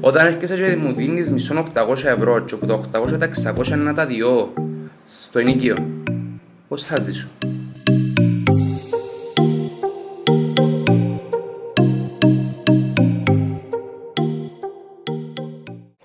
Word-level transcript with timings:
Όταν 0.00 0.26
έρχεσαι 0.26 0.56
και 0.56 0.76
μου 0.76 0.94
δίνεις 0.94 1.30
μισό 1.30 1.66
800 1.74 2.04
ευρώ 2.04 2.40
και 2.40 2.54
από 2.54 2.66
τα 2.66 3.00
800 3.00 3.18
τα 3.18 3.54
600 3.56 3.66
είναι 3.66 3.76
να 3.76 3.94
τα 3.94 4.06
διώ 4.06 4.52
στο 5.04 5.38
ενοικείο, 5.38 5.76
πώς 6.68 6.84
θα 6.84 7.00
ζήσω; 7.00 7.28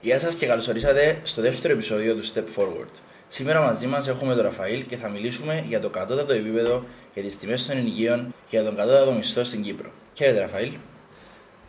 Γεια 0.01 0.19
σας 0.19 0.35
και 0.35 0.45
καλώς 0.45 0.67
ορίσατε 0.67 1.19
στο 1.23 1.41
δεύτερο 1.41 1.73
επεισόδιο 1.73 2.15
του 2.15 2.25
Step 2.25 2.43
Forward. 2.55 2.91
Σήμερα 3.27 3.61
μαζί 3.61 3.87
μας 3.87 4.07
έχουμε 4.07 4.35
τον 4.35 4.43
Ραφαήλ 4.43 4.85
και 4.85 4.95
θα 4.95 5.09
μιλήσουμε 5.09 5.63
για 5.67 5.79
το 5.79 5.89
κατώτατο 5.89 6.33
επίπεδο, 6.33 6.83
για 7.13 7.23
τις 7.23 7.37
τιμές 7.37 7.65
των 7.65 7.77
ενοικίων 7.77 8.33
και 8.49 8.57
για 8.57 8.63
τον 8.63 8.75
κατώτατο 8.75 9.11
μισθό 9.11 9.43
στην 9.43 9.61
Κύπρο. 9.61 9.89
Χαίρετε 10.13 10.39
Ραφαήλ. 10.39 10.71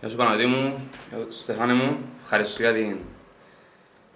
Γεια 0.00 0.08
σου 0.08 0.16
Παναδί 0.16 0.46
μου, 0.46 0.90
γεια 1.08 1.18
σου 1.18 1.40
Στεφάνε 1.42 1.72
μου, 1.72 1.98
ευχαριστώ 2.22 2.62
για 2.62 2.72
την 2.72 2.96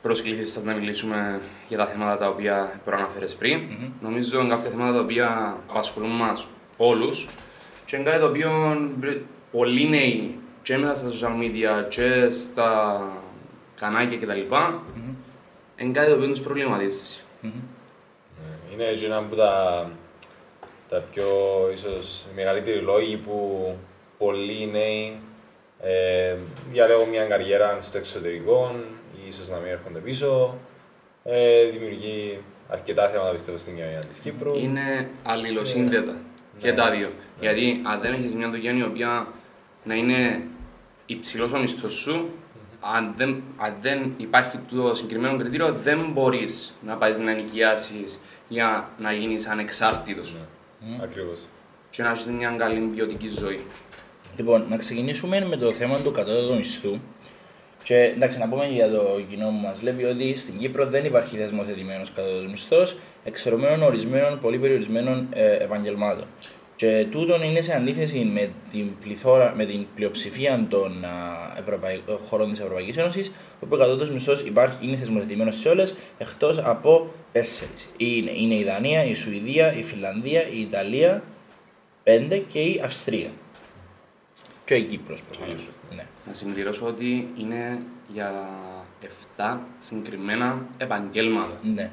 πρόσκληση 0.03 0.47
σας 0.47 0.63
να 0.63 0.75
μιλήσουμε 0.75 1.41
για 1.69 1.79
τα 1.79 1.87
θέματα 1.87 2.17
τα 2.17 2.29
οποία 2.29 2.81
προαναφέρες 2.85 3.35
πριν. 3.35 3.61
Mm-hmm. 3.61 3.91
Νομίζω 4.01 4.41
είναι 4.41 4.49
κάποια 4.49 4.71
θέματα 4.71 4.93
τα 4.93 5.01
οποία 5.01 5.57
απασχολούν 5.69 6.11
μας 6.11 6.49
όλους 6.77 7.29
και 7.87 7.97
είναι 7.97 8.05
κάτι 8.05 8.21
το 8.21 8.27
οποίο 8.27 8.51
πολλοί 9.51 9.89
νέοι 9.89 10.39
και 10.63 10.79
μέσα 10.79 10.95
στα 10.95 11.11
social 11.11 11.43
media 11.43 11.89
και 11.89 12.29
στα 12.29 13.03
κανάλια 13.77 14.19
κτλ. 14.19 14.55
Mm-hmm. 14.55 15.15
είναι 15.77 15.93
κάτι 15.93 16.09
το 16.09 16.15
οποίο 16.15 16.29
τους 16.29 16.41
προβληματίζει. 16.41 17.19
Mm-hmm. 17.43 18.73
Είναι 18.73 18.85
ένα 19.05 19.17
από 19.17 19.37
τα, 19.37 19.91
τα 20.89 21.05
πιο 21.13 21.27
ίσως 21.73 22.27
μεγαλύτεροι 22.35 22.81
λόγοι 22.81 23.17
που 23.17 23.67
πολλοί 24.19 24.71
νέοι 24.73 25.21
ε, 25.85 26.37
διαλέγω 26.71 27.07
μια 27.07 27.25
καριέρα 27.25 27.79
στο 27.81 27.99
εξωτερικό, 27.99 28.75
ίσως 29.29 29.49
να 29.49 29.57
μην 29.57 29.71
έρχονται 29.71 29.99
πίσω. 29.99 30.59
Ε, 31.25 31.65
δημιουργεί 31.65 32.39
αρκετά 32.69 33.09
θέματα 33.09 33.31
πιστεύω 33.33 33.59
στην 33.59 33.75
κοινωνία 33.75 33.99
της 33.99 34.19
Κύπρου. 34.19 34.59
Είναι 34.59 35.09
αλληλοσύνδετα 35.23 36.17
και 36.59 36.71
ναι. 36.71 36.75
τα 36.75 36.91
δύο. 36.91 37.07
Ναι. 37.09 37.13
Γιατί 37.41 37.81
αν 37.85 38.01
δεν 38.01 38.13
έχεις 38.13 38.35
μια 38.35 38.51
δουλειά 38.51 38.77
η 38.77 38.83
οποία 38.83 39.27
να 39.85 39.95
είναι 39.95 40.43
υψηλός 41.07 41.53
ο 41.53 41.59
μισθός 41.59 41.95
σου, 41.95 42.31
αν 42.81 43.15
δεν, 43.17 43.43
αν 43.57 43.77
δεν 43.81 44.15
υπάρχει 44.17 44.59
το 44.59 44.95
συγκεκριμένο 44.95 45.39
κριτήριο, 45.39 45.73
δεν 45.73 46.11
μπορείς 46.13 46.75
να 46.87 46.97
πάεις 46.97 47.19
να 47.19 47.33
νοικιάσει 47.33 48.05
για 48.49 48.89
να 48.99 49.13
γίνεις 49.13 49.47
ανεξάρτητος. 49.47 50.35
Ναι. 50.35 50.97
Mm. 50.97 51.03
Ακριβώς. 51.03 51.39
Και 51.91 52.03
να 52.03 52.11
έχεις 52.11 52.27
μια 52.27 52.55
καλή 52.59 52.81
ποιοτική 52.81 53.29
ζωή. 53.29 53.61
Λοιπόν, 54.37 54.67
να 54.69 54.77
ξεκινήσουμε 54.77 55.47
με 55.49 55.57
το 55.57 55.71
θέμα 55.71 55.97
του 56.03 56.13
κατώτατου 56.13 56.57
μισθού. 56.57 56.99
Και 57.83 57.97
εντάξει, 57.97 58.39
να 58.39 58.49
πούμε 58.49 58.67
για 58.67 58.91
το 58.91 59.21
κοινό 59.29 59.47
που 59.47 59.67
μας 59.67 59.79
βλέπει 59.79 60.05
ότι 60.05 60.37
στην 60.37 60.59
Κύπρο 60.59 60.87
δεν 60.87 61.05
υπάρχει 61.05 61.37
θεσμοθετημένο 61.37 62.03
κατώτατος 62.15 62.51
μισθός 62.51 62.99
εξαιρουμένων 63.25 63.83
ορισμένων 63.83 64.39
πολύ 64.41 64.59
περιορισμένων 64.59 65.29
ε, 65.31 65.53
επαγγελμάτων. 65.53 66.27
Και 66.77 67.07
τούτον 67.11 67.43
είναι 67.43 67.61
σε 67.61 67.75
αντίθεση 67.75 68.31
με 68.33 68.51
την, 68.71 68.99
πληθώρα, 69.03 69.55
με 69.57 69.65
την 69.65 69.87
πλειοψηφία 69.95 70.67
των 70.69 71.05
Ευρωπαϊ... 71.59 72.01
χωρών 72.29 72.51
της 72.51 72.61
Ευρωπαϊκής 72.61 72.97
Ένωσης, 72.97 73.33
όπου 73.61 73.75
ο 73.75 73.79
κατώτατος 73.79 74.11
μισθός 74.11 74.45
είναι 74.81 74.97
θεσμοθετημένο 74.97 75.51
σε 75.51 75.69
όλες 75.69 75.95
εκτός 76.19 76.59
από 76.59 77.11
τέσσερις. 77.33 77.89
Είναι, 77.97 78.31
είναι 78.31 78.55
η 78.55 78.65
Δανία, 78.65 79.05
η 79.05 79.15
Σουηδία, 79.15 79.77
η 79.77 79.83
Φιλανδία, 79.83 80.49
η 80.49 80.61
Ιταλία, 80.61 81.23
πέντε 82.03 82.37
και 82.37 82.61
η 82.61 82.81
Αυστρία 82.85 83.31
και 84.73 84.79
η 84.79 84.85
Κύπρος 84.85 85.23
προφανώς. 85.23 85.69
Ναι. 85.95 86.07
Να 86.27 86.33
συμπληρώσω 86.35 86.87
ότι 86.87 87.29
είναι 87.37 87.83
για 88.09 88.49
7 89.37 89.59
συγκεκριμένα 89.79 90.67
επαγγέλματα 90.77 91.59
ναι. 91.63 91.91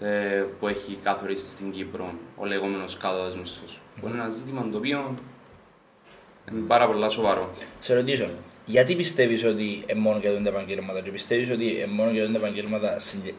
ε, 0.00 0.44
που 0.60 0.68
έχει 0.68 0.98
καθορίσει 1.02 1.50
στην 1.50 1.70
Κύπρο 1.70 2.14
ο 2.36 2.44
λεγόμενος 2.44 2.96
κάτω 2.96 3.36
μισθό. 3.38 3.64
Mm. 3.66 4.00
Που 4.00 4.08
είναι 4.08 4.18
ένα 4.18 4.28
ζήτημα 4.28 4.68
το 4.72 4.76
οποίο 4.76 5.14
είναι 6.50 6.60
πάρα 6.66 6.86
πολύ 6.86 7.10
σοβαρό. 7.10 7.50
Σε 7.80 7.94
ρωτήσω, 7.94 8.30
γιατί 8.64 8.94
πιστεύεις 8.94 9.44
ότι 9.44 9.62
είναι 9.62 10.00
μόνο 10.00 10.18
για 10.18 10.42
τα 10.42 10.48
επαγγέλματα 10.48 11.00
και 11.00 11.10
πιστεύεις 11.10 11.50
ότι 11.50 11.64
είναι 11.64 11.86
μόνο 11.86 12.10
για 12.10 12.30
τα 12.30 12.36
επαγγέλματα 12.36 13.00
συγκε... 13.00 13.34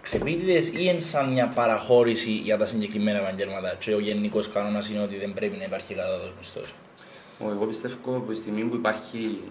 ξεπίτηδες 0.00 0.68
ή 0.68 0.72
είναι 0.76 1.00
σαν 1.00 1.30
μια 1.30 1.48
παραχώρηση 1.48 2.30
για 2.30 2.56
τα 2.56 2.66
συγκεκριμένα 2.66 3.18
επαγγέλματα 3.18 3.76
και 3.78 3.94
ο 3.94 3.98
γενικός 3.98 4.48
κανόνας 4.48 4.88
είναι 4.88 5.00
ότι 5.00 5.16
δεν 5.16 5.32
πρέπει 5.32 5.56
να 5.56 5.64
υπάρχει 5.64 5.94
κατώτατο 5.94 6.32
μισθό. 6.38 6.60
Εγώ 7.40 7.66
πιστεύω 7.66 8.16
από 8.16 8.30
τη 8.32 8.36
στιγμή 8.36 8.62
που 8.62 8.74
υπάρχει 8.74 9.42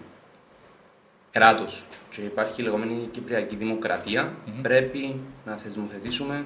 κράτος 1.30 1.86
και 2.10 2.20
υπάρχει 2.20 2.60
η 2.60 2.64
λεγόμενη 2.64 3.08
Κυπριακή 3.10 3.56
Δημοκρατία, 3.56 4.32
mm-hmm. 4.32 4.50
πρέπει 4.62 5.20
να 5.44 5.56
θεσμοθετήσουμε 5.56 6.44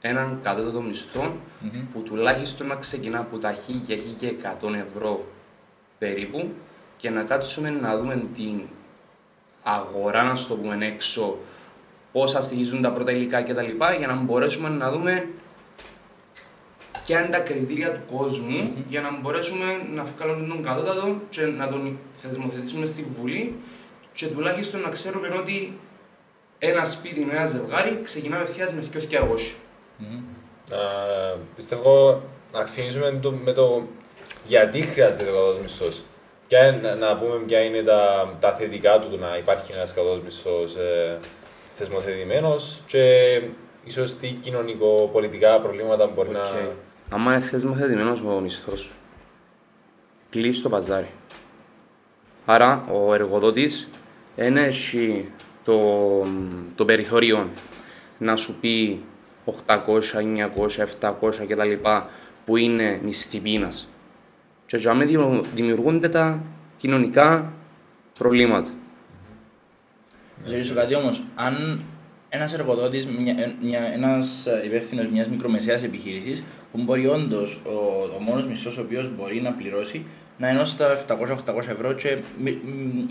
έναν 0.00 0.40
κατώτατο 0.42 0.80
μισθό 0.80 1.22
mm-hmm. 1.22 1.82
που 1.92 2.02
τουλάχιστον 2.02 2.66
να 2.66 2.74
ξεκινά 2.74 3.18
από 3.18 3.38
τα 3.38 3.54
1000 3.86 3.98
και 4.18 4.32
100 4.62 4.74
ευρώ 4.74 5.24
περίπου 5.98 6.52
και 6.96 7.10
να 7.10 7.22
κάτσουμε 7.22 7.70
να 7.70 7.98
δούμε 7.98 8.22
την 8.36 8.60
αγορά, 9.62 10.22
να 10.22 10.34
στο 10.36 10.54
πούμε 10.54 10.86
έξω, 10.86 11.38
πόσα 12.12 12.40
στοιχίζουν 12.40 12.82
τα 12.82 12.92
πρώτα 12.92 13.12
υλικά 13.12 13.42
κτλ. 13.42 13.70
για 13.98 14.06
να 14.06 14.14
μπορέσουμε 14.14 14.68
να 14.68 14.90
δούμε 14.90 15.28
ποια 17.08 17.20
είναι 17.20 17.28
τα 17.28 17.38
κριτήρια 17.38 17.92
του 17.92 18.16
κόσμου 18.16 18.72
mm-hmm. 18.74 18.82
για 18.88 19.00
να 19.00 19.18
μπορέσουμε 19.20 19.64
να 19.94 20.04
βγάλουμε 20.04 20.48
τον 20.48 20.62
κατώτατο 20.62 21.20
και 21.30 21.42
να 21.42 21.68
τον 21.68 21.98
θεσμοθετήσουμε 22.12 22.86
στη 22.86 23.06
Βουλή 23.20 23.54
και 24.12 24.26
τουλάχιστον 24.26 24.80
να 24.80 24.88
ξέρουμε 24.88 25.28
ότι 25.38 25.78
ένα 26.58 26.84
σπίτι 26.84 27.20
με 27.24 27.32
ένα 27.32 27.46
ζευγάρι 27.46 28.00
ξεκινά 28.02 28.36
απευθείας 28.36 28.72
με 28.72 28.84
2.200. 28.92 29.20
Mm-hmm. 29.20 30.22
Uh, 30.70 31.38
πιστεύω 31.56 32.22
να 32.52 32.62
ξεκινήσουμε 32.62 33.18
το, 33.22 33.32
με 33.32 33.52
το 33.52 33.86
γιατί 34.46 34.82
χρειάζεται 34.82 35.22
ο 35.22 35.26
κατώτατος 35.26 35.60
μισθός. 35.60 36.02
Να, 36.82 36.94
να 36.94 37.16
πούμε 37.16 37.38
ποια 37.46 37.60
είναι 37.60 37.82
τα, 37.82 38.32
τα 38.40 38.54
θετικά 38.54 38.98
του 38.98 39.18
να 39.18 39.36
υπάρχει 39.36 39.72
ένας 39.72 39.94
κατώτατος 39.94 40.24
μισθός 40.24 40.74
ε, 40.76 41.18
θεσμοθετημένος 41.74 42.82
και 42.86 43.02
ίσως 43.84 44.16
τι 44.16 44.28
κοινωνικο-πολιτικά 44.28 45.60
προβλήματα 45.60 46.06
μπορεί 46.06 46.28
okay. 46.28 46.32
να 46.32 46.86
άμα 47.10 47.34
είναι 47.34 47.42
θεσμοθετημένος 47.42 48.20
ο 48.22 48.40
μισθός, 48.40 48.92
κλείσει 50.30 50.62
το 50.62 50.68
παζάρι. 50.68 51.10
Άρα 52.44 52.84
ο 52.92 53.14
εργοδότης 53.14 53.88
δεν 54.36 54.56
έχει 54.56 55.30
το, 55.64 56.22
το 56.74 56.84
περιθώριο 56.84 57.48
να 58.18 58.36
σου 58.36 58.60
πει 58.60 59.02
800, 59.66 59.76
900, 61.00 61.10
700 61.10 61.46
κτλ. 61.48 61.72
που 62.44 62.56
είναι 62.56 63.00
μισθή 63.02 63.38
πείνας. 63.38 63.88
Και 64.66 64.76
έτσι 64.76 65.42
δημιουργούνται 65.54 66.08
τα 66.08 66.42
κοινωνικά 66.76 67.52
προβλήματα. 68.18 68.70
Να 70.44 70.74
κάτι 70.74 70.94
όμως, 70.94 71.24
αν 71.34 71.80
ένας 72.28 72.54
εργοδότης, 72.54 73.08
ένας 73.94 74.46
υπεύθυνος 74.64 75.08
μιας 75.08 75.28
μικρομεσαίας 75.28 75.84
επιχείρησης, 75.84 76.44
που 76.72 76.82
μπορεί 76.82 77.06
όντως 77.06 77.60
ο, 77.64 77.70
ο 78.16 78.20
μόνος 78.20 78.46
μισθό 78.46 78.70
ο 78.78 78.84
οποίος 78.84 79.16
μπορεί 79.16 79.40
να 79.40 79.52
πληρώσει 79.52 80.04
να 80.38 80.48
είναι 80.48 80.64
στα 80.64 80.98
700-800 81.08 81.16
ευρώ 81.58 81.92
και 81.92 82.18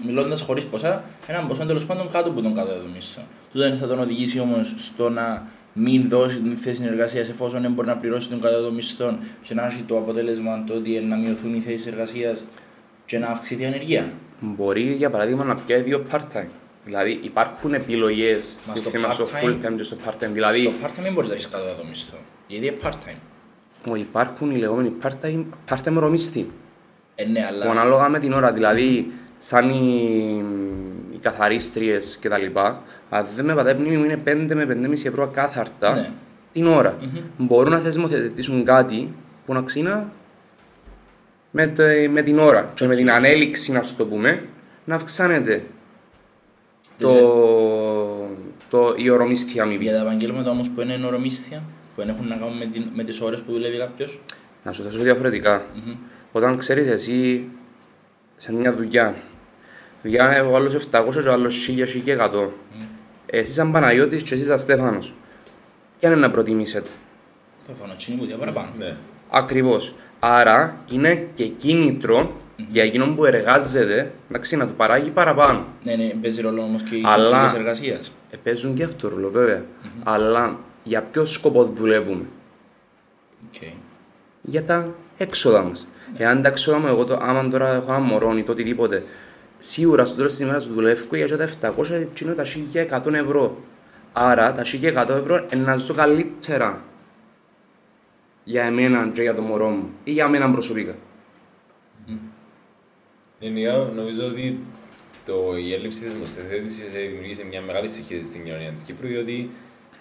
μιλώντας 0.05 0.41
χωρίς 0.41 0.65
ποσά, 0.65 1.03
έναν 1.27 1.47
ποσό 1.47 1.65
τέλος 1.65 1.85
πάντων 1.85 2.09
κάτω 2.09 2.29
από 2.29 2.41
τον 2.41 2.53
κάτω 2.53 2.71
μισθό. 2.93 3.21
Τούτο 3.51 3.69
δεν 3.69 3.77
θα 3.77 3.87
τον 3.87 3.99
οδηγήσει 3.99 4.39
όμως 4.39 4.73
στο 4.77 5.09
να 5.09 5.47
μην 5.73 6.09
δώσει 6.09 6.39
την 6.39 6.57
θέση 6.57 6.83
εργασία 6.83 7.21
εφόσον 7.21 7.61
δεν 7.61 7.71
μπορεί 7.71 7.87
να 7.87 7.97
πληρώσει 7.97 8.29
τον 8.29 8.41
κατώτατο 8.41 8.71
μισθό 8.71 9.17
και 9.41 9.53
να 9.53 9.65
έχει 9.65 9.81
το 9.81 9.97
αποτέλεσμα 9.97 10.63
το 10.67 10.73
ότι 10.73 10.89
να 10.89 11.15
μειωθούν 11.15 11.55
οι 11.55 11.59
θέσεις 11.59 11.87
εργασίας 11.87 12.43
και 13.05 13.19
να 13.19 13.27
αυξηθεί 13.27 13.61
η 13.61 13.65
ανεργία. 13.65 14.11
Μπορεί 14.39 14.93
για 14.93 15.09
παράδειγμα 15.09 15.43
να 15.43 15.55
πιάει 15.55 15.81
δύο 15.81 16.03
part-time. 16.11 16.49
Δηλαδή 16.87 17.19
υπάρχουν 17.23 17.73
επιλογές 17.73 18.57
στο 18.75 18.89
θέμα 18.89 19.09
στο 19.09 19.25
full 19.25 19.65
time 19.65 19.73
και 19.75 19.83
στο 19.83 19.97
part 20.05 20.23
time. 20.23 20.29
Δηλαδή, 20.31 20.61
στο 20.61 20.71
part 20.83 20.89
time 20.89 21.01
δεν 21.03 21.13
μπορείς 21.13 21.29
να 21.29 21.35
έχεις 21.35 21.49
το 21.49 21.57
μισθό. 21.89 22.17
Γιατί 22.47 22.67
είναι 22.67 22.77
part 22.83 22.91
time. 22.91 23.17
Όχι, 23.91 24.01
υπάρχουν 24.01 24.51
οι 24.51 24.57
λεγόμενοι 24.57 24.97
part 25.03 25.25
time, 25.25 25.45
part 25.69 25.83
time 25.83 25.93
ρομίστη. 25.93 26.51
Ε, 27.15 27.25
ναι, 27.25 27.45
αλλά... 27.45 27.65
Που 27.65 27.71
ανάλογα 27.71 28.09
με 28.09 28.19
την 28.19 28.33
ώρα, 28.33 28.51
δηλαδή 28.51 29.11
σαν 29.37 29.69
οι, 29.69 30.45
οι 31.13 31.17
καθαρίστριες 31.17 32.17
κτλ. 32.21 32.59
Αν 33.09 33.27
δεν 33.35 33.45
με 33.45 33.55
πατάει 33.55 33.75
πνίμη 33.75 33.97
μου 33.97 34.03
είναι 34.03 34.21
5 34.25 34.51
με 34.53 34.67
5,5 34.69 35.05
ευρώ 35.05 35.23
ακάθαρτα 35.23 35.95
ναι. 35.95 36.09
την 36.51 36.67
ώρα. 36.67 36.97
Mm-hmm. 37.01 37.21
Μπορούν 37.37 37.71
να 37.71 37.79
θεσμοθετήσουν 37.79 38.65
κάτι 38.65 39.13
που 39.45 39.53
να 39.53 39.61
ξύνα 39.61 40.11
με, 41.51 41.73
με 42.09 42.21
την 42.21 42.39
ώρα 42.39 42.71
και 42.73 42.87
με 42.87 42.95
την 42.95 43.11
ανέλυξη, 43.11 43.71
να 43.71 43.83
σου 43.83 43.95
το 43.95 44.05
πούμε, 44.05 44.47
να 44.85 44.95
αυξάνεται 44.95 45.63
το, 46.99 48.29
το, 48.69 48.93
η 48.97 49.09
ορομίσθια 49.09 49.63
αμοιβή. 49.63 49.83
Για 49.83 49.93
τα 49.93 50.01
επαγγέλματα 50.01 50.49
όμως 50.49 50.69
που 50.69 50.81
είναι 50.81 51.05
ορομίσθια, 51.05 51.63
που 51.95 52.01
δεν 52.01 52.09
έχουν 52.09 52.27
να 52.27 52.35
κάνουν 52.35 52.57
με, 52.57 52.69
με 52.93 53.03
τις 53.03 53.21
ώρες 53.21 53.39
που 53.39 53.51
δουλεύει 53.51 53.77
κάποιος. 53.77 54.19
Να 54.63 54.71
σου 54.71 54.83
θέσω 54.83 54.99
διαφορετικά. 54.99 55.61
Mm-hmm. 55.61 55.95
Όταν 56.31 56.57
ξέρεις 56.57 56.87
εσύ 56.87 57.47
σε 58.35 58.53
μια 58.53 58.75
δουλειά 58.75 59.15
Για 60.03 60.45
ο 60.51 60.55
άλλος 60.55 60.87
700 60.91 61.11
και 61.11 61.27
ο 61.27 61.31
άλλος 61.31 61.69
1000, 61.69 62.03
1100. 62.05 62.49
Εσείς 63.25 63.53
σαν 63.53 63.71
Παναγιώτης 63.71 64.23
και 64.23 64.33
εσείς 64.33 64.47
σαν 64.47 64.59
Στέφανος. 64.59 65.13
Ποια 65.99 66.09
είναι 66.09 66.19
να 66.19 66.31
προτιμήσετε; 66.31 66.89
Προφανώς, 67.65 67.95
τσινή 67.95 68.17
που 68.17 68.25
δια 68.25 68.37
παραπάνω. 68.37 68.69
Ναι. 68.77 68.95
Ακριβώς. 69.29 69.93
Άρα 70.19 70.77
είναι 70.91 71.27
και 71.35 71.45
κίνητρο 71.47 72.35
για 72.69 72.83
εκείνον 72.83 73.15
που 73.15 73.25
εργάζεται 73.25 74.11
εντάξει, 74.29 74.55
να 74.55 74.67
του 74.67 74.73
παράγει 74.73 75.09
παραπάνω. 75.09 75.65
Ναι, 75.83 75.95
ναι, 75.95 76.09
παίζει 76.21 76.41
ρόλο 76.41 76.61
όμως 76.61 76.83
και 76.83 76.95
οι 76.95 77.01
Αλλά- 77.05 77.29
συνθήκες 77.29 77.59
εργασίας. 77.59 78.11
Ε, 78.31 78.37
παίζουν 78.43 78.73
και 78.73 78.83
αυτό 78.83 79.09
ρόλο 79.09 79.29
βέβαια. 79.29 79.63
Αλλά 80.03 80.59
για 80.83 81.01
ποιο 81.01 81.25
σκοπό 81.25 81.63
δουλεύουμε; 81.63 82.23
Οκ. 83.47 83.61
Για 84.41 84.63
τα 84.63 84.93
έξοδα 85.17 85.63
μας. 85.63 85.87
Εάν 86.17 86.41
τα 86.41 86.47
έξοδα 86.47 86.77
μου, 86.79 86.87
εγώ 86.87 87.05
το, 87.05 87.19
άμα 87.21 87.47
τώρα 87.49 87.73
έχω 87.73 87.91
ένα 87.93 87.99
μωρό 87.99 88.37
ή 88.37 88.43
το 88.43 88.51
οτιδήποτε, 88.51 89.03
σίγουρα 89.57 90.05
στο 90.05 90.15
τέλος 90.15 90.31
της 90.31 90.39
ημέρας 90.39 90.65
του 90.65 90.73
δουλεύω 90.73 91.15
για 91.15 91.37
τα 91.37 91.43
700 91.43 91.89
εκείνο 91.91 92.33
τα 92.33 92.43
1100 92.45 93.13
ευρώ. 93.13 93.57
Άρα 94.13 94.51
τα 94.51 94.63
1100 94.63 95.09
ευρώ 95.09 95.45
είναι 95.53 95.63
να 95.63 95.77
ζω 95.77 95.93
καλύτερα 95.93 96.81
για 98.43 98.63
εμένα 98.63 99.09
και 99.13 99.21
για 99.21 99.35
το 99.35 99.41
μωρό 99.41 99.69
μου 99.69 99.89
ή 100.03 100.11
για 100.11 100.27
μένα 100.27 100.51
προσωπικά. 100.51 100.95
Γενικά 103.39 103.91
νομίζω 103.95 104.25
ότι 104.25 104.59
το, 105.25 105.57
η 105.57 105.73
έλλειψη 105.73 105.99
της 105.99 106.13
δημοσιοθέτησης 106.13 106.83
ε, 106.93 106.99
δημιουργήσε 106.99 107.45
μια 107.45 107.61
μεγάλη 107.61 107.87
στοιχεία 107.87 108.23
στην 108.23 108.43
κοινωνία 108.43 108.71
της 108.71 108.83
Κύπρου 108.83 109.07
διότι 109.07 109.49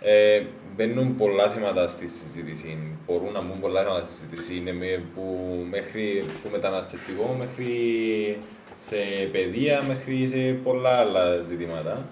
ε, 0.00 0.43
μπαίνουν 0.77 1.17
πολλά 1.17 1.50
θέματα 1.50 1.88
στη 1.88 2.06
συζήτηση. 2.09 2.79
Μπορούν 3.06 3.33
να 3.33 3.41
μπουν 3.41 3.61
πολλά 3.61 3.83
θέματα 3.83 4.05
στη 4.05 4.15
συζήτηση 4.15 4.56
είναι 4.56 4.73
με, 4.73 5.03
που, 5.15 5.67
μέχρι, 5.71 6.23
που 6.43 6.49
μεταναστευτικό 6.53 7.37
μέχρι 7.38 8.38
σε 8.77 8.97
παιδεία 9.33 9.83
μέχρι 9.88 10.27
σε 10.27 10.53
πολλά 10.62 10.91
άλλα 10.91 11.43
ζητήματα. 11.43 12.06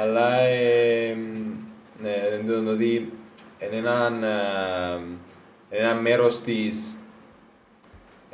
Αλλά 0.00 0.38
ε, 0.40 1.16
ναι, 2.02 2.12
το 2.46 2.70
ότι 2.70 3.12
είναι 3.58 3.76
ένα, 3.76 4.12
ε, 5.70 5.78
ένα 5.78 5.94
μέρος 5.94 6.40
της 6.40 6.94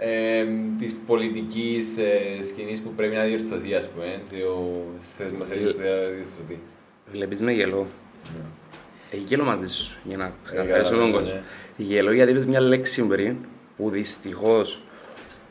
ε, 0.03 0.45
της 0.79 0.97
πολιτικής 1.07 1.99
ε, 1.99 2.43
σκηνής 2.43 2.81
που 2.81 2.91
πρέπει 2.97 3.15
να 3.17 3.25
διορθωθεί, 3.25 3.75
ας 3.75 3.89
πούμε, 3.89 4.21
το 4.31 4.77
θεσμοθέτης 4.99 5.71
που 5.71 5.77
πρέπει 5.77 5.91
να 5.91 6.09
διορθωθεί. 6.09 6.59
Βλέπεις 7.13 7.43
με 7.43 7.53
γελό. 7.53 7.87
Ε, 9.11 9.17
γέλο 9.17 9.45
μαζί 9.45 9.69
σου 9.69 9.99
για 10.05 10.17
να 10.17 10.33
ξεκαθαρίσω 10.43 10.91
καλά, 10.91 11.03
τον 11.03 11.11
ναι, 11.11 11.17
κόσμο. 11.19 11.35
ναι. 11.35 11.43
Γέλο 11.77 12.13
γιατί 12.13 12.31
είπες 12.31 12.47
μια 12.47 12.61
λέξη 12.61 13.07
πριν 13.07 13.37
που 13.77 13.91
δυστυχώς 13.91 14.83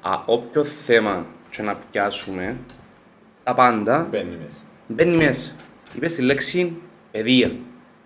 α, 0.01 0.23
όποιο 0.25 0.63
θέμα 0.63 1.25
και 1.49 1.61
να 1.61 1.75
πιάσουμε 1.91 2.57
τα 3.43 3.53
πάντα 3.53 4.07
Μπαίνει 4.11 4.37
μέσα. 4.43 4.61
μπαίνει 4.87 5.15
μέσα. 5.15 5.51
Είπες 5.95 6.15
τη 6.15 6.21
λέξη 6.21 6.73
παιδεία. 7.11 7.47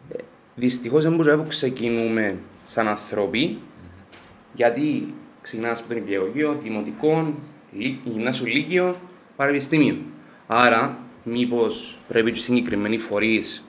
Ε, 0.09 0.15
δυστυχώς 0.55 1.03
δεν 1.03 1.15
μπορούμε 1.15 1.35
να 1.35 1.43
ξεκινούμε 1.43 2.35
σαν 2.65 2.87
άνθρωποι 2.87 3.59
γιατί 4.53 5.13
ξεκινάς 5.43 5.79
από 5.79 5.87
τον 5.89 5.97
υπηαγωγείο, 5.97 6.57
δημοτικό, 6.63 7.33
λύ- 7.77 7.99
γυμνάσιο 8.03 8.45
λύκειο, 8.45 8.95
πανεπιστήμιο. 9.35 9.95
Άρα, 10.47 10.97
μήπως 11.23 11.99
πρέπει 12.07 12.31
και 12.31 12.37
οι 12.37 12.41
συγκεκριμένοι 12.41 12.97
φορείς 12.97 13.67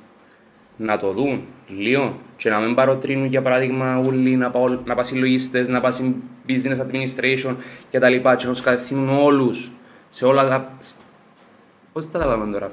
να 0.77 0.99
το 0.99 1.13
δουν 1.13 1.45
λίγο 1.69 2.19
και 2.37 2.51
να 2.51 2.59
μην 2.59 2.75
παροτρύνουν 2.75 3.27
για 3.27 3.43
παράδειγμα 3.43 3.97
όλοι 3.99 4.37
να, 4.37 4.51
πάω, 4.51 4.69
να 4.69 4.95
πάνε 4.95 5.05
συλλογιστές, 5.05 5.69
να 5.69 5.81
πάνε 5.81 6.15
business 6.49 6.79
administration 6.87 7.55
και 7.91 7.99
τα 7.99 8.09
λοιπά 8.09 8.35
και 8.37 8.47
να 8.47 8.53
τους 8.53 8.61
κατευθύνουν 8.61 9.09
όλους 9.09 9.71
σε 10.09 10.25
όλα 10.25 10.49
τα... 10.49 10.77
Πώς 11.93 12.11
τα 12.11 12.19
καταλαβαίνω 12.19 12.53
τώρα; 12.53 12.71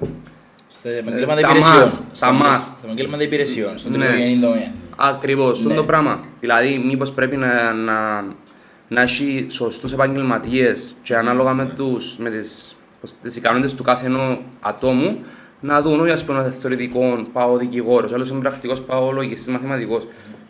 Στα 0.68 0.90
επαγγέλματα 0.90 1.32
στα 1.40 1.50
υπηρεσιών. 1.50 1.84
must, 1.84 1.88
Στα 1.88 2.16
στα 2.16 2.32
must. 2.42 2.60
Στα 2.60 2.80
επαγγέλματα 2.84 3.24
υπηρεσιών, 3.24 3.78
στον 3.78 3.92
Ναι. 3.92 3.98
τεχνολογιανή 3.98 4.40
τομέα. 4.42 4.72
Ακριβώς, 4.96 5.50
αυτό 5.52 5.64
Ναι. 5.68 5.72
είναι 5.74 5.82
το 5.82 5.88
πράγμα. 5.88 6.20
Δηλαδή, 6.40 6.78
μήπως 6.86 7.12
πρέπει 7.12 7.38
να, 7.38 7.74
να, 7.74 8.26
να 8.92 9.02
έχει 9.02 9.46
σωστούς 9.50 9.94
επαγγελματίες 9.94 10.96
και 11.04 11.16
ανάλογα 11.16 11.54
με, 11.54 11.66
τους, 11.66 12.18
με 12.18 12.30
τις, 12.30 12.76
πώς- 13.02 13.14
τις 13.22 13.36
ικανότητες 13.36 13.76
του 13.76 13.84
κάθε 13.84 14.06
ενός 14.06 14.40
ατόμου 14.60 15.20
να 15.62 15.82
δουν 15.82 16.00
όχι 16.00 16.12
ας 16.12 16.26
πούμε 16.26 16.40
ένας 16.40 16.56
θεωρητικός 16.56 17.24
πάω 17.34 17.58
δικηγόρος, 17.58 18.14
άλλος 18.14 18.30
είναι 18.30 18.40
πρακτικός 18.40 18.82
πάω 18.82 19.12
λογιστής 19.12 19.48
μαθηματικός 19.54 20.08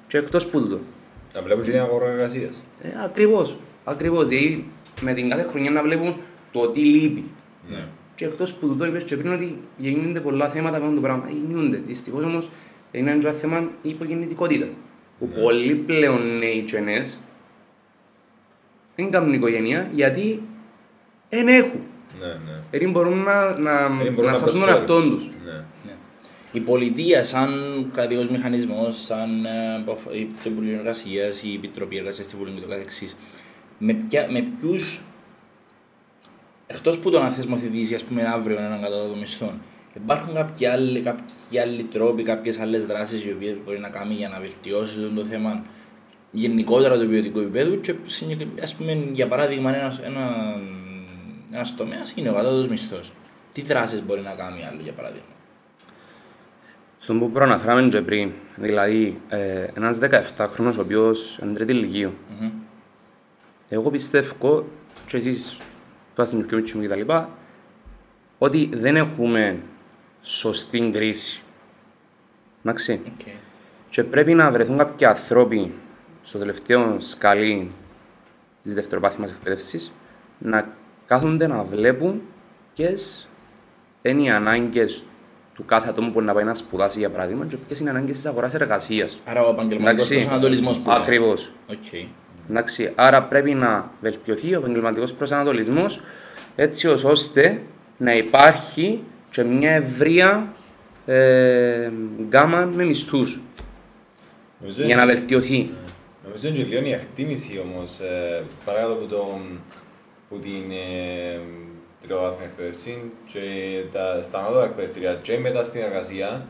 και 0.07 0.17
εκτός 0.17 0.47
που 0.47 0.61
τούτο. 0.61 0.79
Να 1.35 1.41
βλέπουν 1.41 1.63
και 1.63 1.71
την 1.71 1.79
αγορά 1.79 2.09
εργασίας. 2.09 2.61
Ε, 2.81 2.89
ακριβώς, 3.03 3.57
ακριβώς, 3.83 4.27
δηλαδή 4.27 4.65
με 5.01 5.13
την 5.13 5.29
κάθε 5.29 5.45
χρονιά 5.49 5.71
να 5.71 5.83
βλέπουν 5.83 6.15
το 6.51 6.67
τι 6.67 6.79
λείπει. 6.79 7.23
Ναι. 7.69 7.85
Και 8.15 8.25
εκτός 8.25 8.53
που 8.53 8.67
τούτο 8.67 8.85
είπες 8.85 9.03
και 9.03 9.17
πριν 9.17 9.33
ότι 9.33 9.59
γίνονται 9.77 10.19
πολλά 10.19 10.49
θέματα 10.49 10.77
με 10.79 10.83
αυτό 10.83 10.95
το 10.95 11.01
πράγμα. 11.01 11.25
Γίνονται. 11.47 11.81
Δυστυχώς 11.87 12.23
όμως 12.23 12.49
είναι 12.91 13.11
ένα 13.11 13.31
θέμα 13.31 13.69
η 13.81 13.89
υπογεννητικότητα. 13.89 14.67
Που 15.19 15.27
πολλοί 15.27 15.75
πλέον 15.75 16.37
νέοι 16.37 16.61
και 16.61 16.79
νέες 16.79 17.19
δεν 19.01 19.11
κάνουν 19.11 19.33
οικογένεια 19.33 19.89
γιατί 19.93 20.41
δεν 21.29 21.47
έχουν. 21.47 21.81
Ναι, 22.19 22.27
ναι. 22.27 22.79
Δεν 22.79 22.91
μπορούν 22.91 23.17
να, 23.23 23.59
να, 23.59 23.87
Δεν 23.87 24.13
μπορούν 24.13 24.25
να 24.25 24.31
να 24.31 24.37
σώσουν 24.37 24.59
τον 24.59 24.69
προσφέρουν. 24.69 24.69
εαυτόν 24.69 25.09
τους. 25.09 25.29
Ναι. 25.45 25.51
Ναι. 25.85 25.91
Η 26.51 26.59
πολιτεία 26.59 27.23
σαν 27.23 27.51
κρατικός 27.93 28.27
μηχανισμός, 28.29 29.01
σαν 29.03 29.45
ε, 29.45 29.75
αποφ- 29.75 30.13
η- 30.15 30.29
το 30.43 30.49
Υπουργείο 30.49 30.77
Εργασίας, 30.77 31.43
η 31.43 31.53
Επιτροπή 31.53 31.97
Εργασίας 31.97 32.25
στη 32.25 32.35
Βουλή 32.35 32.51
και 32.51 32.61
το 32.61 32.67
καθεξής, 32.67 33.17
με, 33.77 33.93
ποια, 33.93 34.27
με 34.31 34.43
ποιους, 34.59 35.01
εκτός 36.67 36.99
που 36.99 37.09
το 37.11 37.19
να 37.19 37.29
θεσμοθετήσει 37.29 37.95
ας 37.95 38.03
πούμε 38.03 38.23
αύριο 38.27 38.57
έναν 38.59 38.81
κατώτατο 38.81 39.15
μισθό, 39.15 39.53
υπάρχουν 39.95 40.33
κάποιοι 40.33 40.65
άλλοι, 40.67 41.01
κάποιοι 41.01 41.59
άλλοι 41.59 41.83
τρόποι, 41.83 42.23
κάποιες 42.23 42.59
άλλες 42.59 42.85
δράσεις 42.85 43.25
οι 43.25 43.31
οποίες 43.31 43.55
μπορεί 43.65 43.79
να 43.79 43.89
κάνει 43.89 44.13
για 44.13 44.29
να 44.29 44.39
βελτιώσει 44.39 44.95
το, 44.95 45.09
το 45.15 45.23
θέμα 45.23 45.63
γενικότερα 46.31 46.97
του 46.99 47.07
ποιοτικού 47.09 47.39
επίπεδου 47.39 47.81
και 47.81 47.95
συγκεκρι- 48.05 48.63
ας 48.63 48.75
πούμε 48.75 48.93
για 49.11 49.27
παράδειγμα 49.27 49.75
ένας, 49.75 49.99
ένας, 49.99 50.61
ένας 51.51 51.75
τομέας 51.75 52.13
είναι 52.15 52.29
ο 52.29 52.33
κατώτατος 52.33 52.67
μισθός. 52.67 53.11
Τι 53.53 53.61
δράσεις 53.61 54.03
μπορεί 54.05 54.21
να 54.21 54.31
κάνει 54.31 54.65
άλλο 54.71 54.79
για 54.81 54.93
παράδειγμα; 54.93 55.25
Στον 56.99 57.19
που 57.19 57.31
προαναφέραμε 57.31 57.87
και 57.87 58.01
πριν, 58.01 58.31
δηλαδή 58.55 59.21
ε, 59.29 59.67
ένας 59.73 59.99
17χρονος 60.01 60.77
ο 60.77 60.81
οποίος 60.81 61.39
είναι 61.43 61.53
τρίτη 61.53 61.71
ηλικίου. 61.71 62.13
Μμμ. 62.39 62.51
Εγώ 63.69 63.89
πιστεύω, 63.89 64.67
και 65.07 65.17
εσείς 65.17 65.57
βάσει 66.15 66.35
την 66.37 66.45
πιο 66.45 66.57
μου 66.75 66.81
και 66.81 66.87
τα 66.87 66.95
λοιπά, 66.95 67.29
ότι 68.37 68.69
δεν 68.73 68.95
έχουμε 68.95 69.59
σωστή 70.21 70.89
κρίση. 70.93 71.41
Εντάξει. 72.63 73.01
Οκ. 73.05 73.27
Και 73.89 74.03
πρέπει 74.03 74.33
να 74.33 74.51
βρεθούν 74.51 74.77
κάποιοι 74.77 75.05
άνθρωποι 75.05 75.71
στο 76.21 76.37
τελευταίο 76.39 76.95
σκαλί 76.99 77.71
της 78.63 78.73
δευτεροβάθμιας 78.73 79.29
εκπαίδευσης 79.31 79.91
να 80.37 80.67
κάθονται 81.05 81.47
να 81.47 81.63
βλέπουν 81.63 82.21
ποιες 82.75 83.27
είναι 84.01 84.21
οι 84.21 84.29
ανάγκες 84.29 85.03
του 85.53 85.65
κάθε 85.65 85.89
ατόμου 85.89 86.07
που 86.07 86.13
μπορεί 86.13 86.25
να 86.25 86.33
πάει 86.33 86.43
να 86.43 86.53
σπουδάσει 86.55 86.99
για 86.99 87.09
παράδειγμα 87.09 87.45
και 87.45 87.55
ποιες 87.67 87.79
είναι 87.79 87.89
οι 87.89 87.91
ανάγκες 87.93 88.15
της 88.15 88.25
αγοράς 88.25 88.53
εργασίας. 88.53 89.19
Άρα 89.25 89.45
ο 89.45 89.49
επαγγελματικός 89.49 90.07
προσανατολισμός 90.07 90.79
που 90.79 90.89
λέμε. 90.89 91.01
Ακριβώς. 91.01 91.51
Οκ. 91.67 91.93
Εντάξει, 92.49 92.91
άρα 92.95 93.23
πρέπει 93.23 93.53
να 93.53 93.91
βελτιωθεί 94.01 94.55
ο 94.55 94.57
επαγγελματικός 94.57 95.13
προσανατολισμός 95.13 96.01
έτσι 96.55 96.87
ως 96.87 97.03
ώστε 97.03 97.61
να 97.97 98.13
υπάρχει 98.13 99.03
και 99.31 99.43
μια 99.43 99.71
ευρεία 99.71 100.53
ε, 101.05 101.91
γκάμα 102.21 102.65
με 102.65 102.83
μισθούς 102.83 103.41
Νομίζω 104.61 104.83
για 104.83 104.95
να 104.95 105.03
είναι- 105.03 105.13
βελτιωθεί. 105.13 105.69
Νομίζω 106.23 106.47
είναι 106.47 106.57
και 106.57 106.63
λίγο 106.63 106.85
η 106.85 106.91
εκτίμηση 106.91 107.59
όμως, 107.59 107.99
ε, 107.99 108.43
παράδειγμα 108.65 108.93
από, 108.93 109.05
το, 109.05 109.39
που 110.29 110.39
την 110.39 110.71
ε, 110.71 111.39
τριτοβάθμια 111.99 112.45
εκπαίδευση 112.45 113.11
και 113.25 113.39
τα, 113.91 114.19
στα 114.23 114.39
ανώτατα 114.39 114.65
εκπαιδευτήρια 114.65 115.19
και 115.21 115.37
μετά 115.37 115.63
στην 115.63 115.81
εργασία 115.81 116.47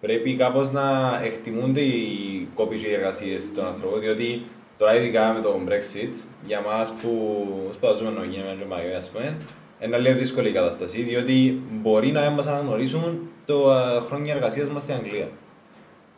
πρέπει 0.00 0.34
κάπως 0.34 0.72
να 0.72 1.20
εκτιμούνται 1.24 1.80
οι 1.80 2.48
κόποι 2.54 2.76
και 2.76 2.86
οι 2.86 2.92
εργασίες 2.92 3.52
των 3.52 3.66
ανθρώπων 3.66 4.00
διότι 4.00 4.42
τώρα 4.78 4.96
ειδικά 4.96 5.32
με 5.32 5.40
το 5.40 5.60
Brexit 5.68 6.14
για 6.46 6.60
μας 6.60 6.92
που 6.92 7.46
σπουδαζούμε 7.74 8.10
νομική 8.10 8.38
με 8.38 8.56
τον 8.58 8.68
Μαγιό 8.68 8.96
ας 8.98 9.08
πούμε 9.08 9.36
είναι 9.80 9.98
λίγο 9.98 10.18
δύσκολη 10.18 10.48
η 10.48 10.52
κατάσταση 10.52 11.02
διότι 11.02 11.62
μπορεί 11.70 12.12
να 12.12 12.30
μας 12.30 12.46
αναγνωρίσουν 12.46 13.28
το 13.44 13.72
ε, 13.72 14.00
χρόνια 14.00 14.34
εργασίας 14.34 14.68
μας 14.68 14.82
στην 14.82 14.94
Αγγλία. 14.94 15.28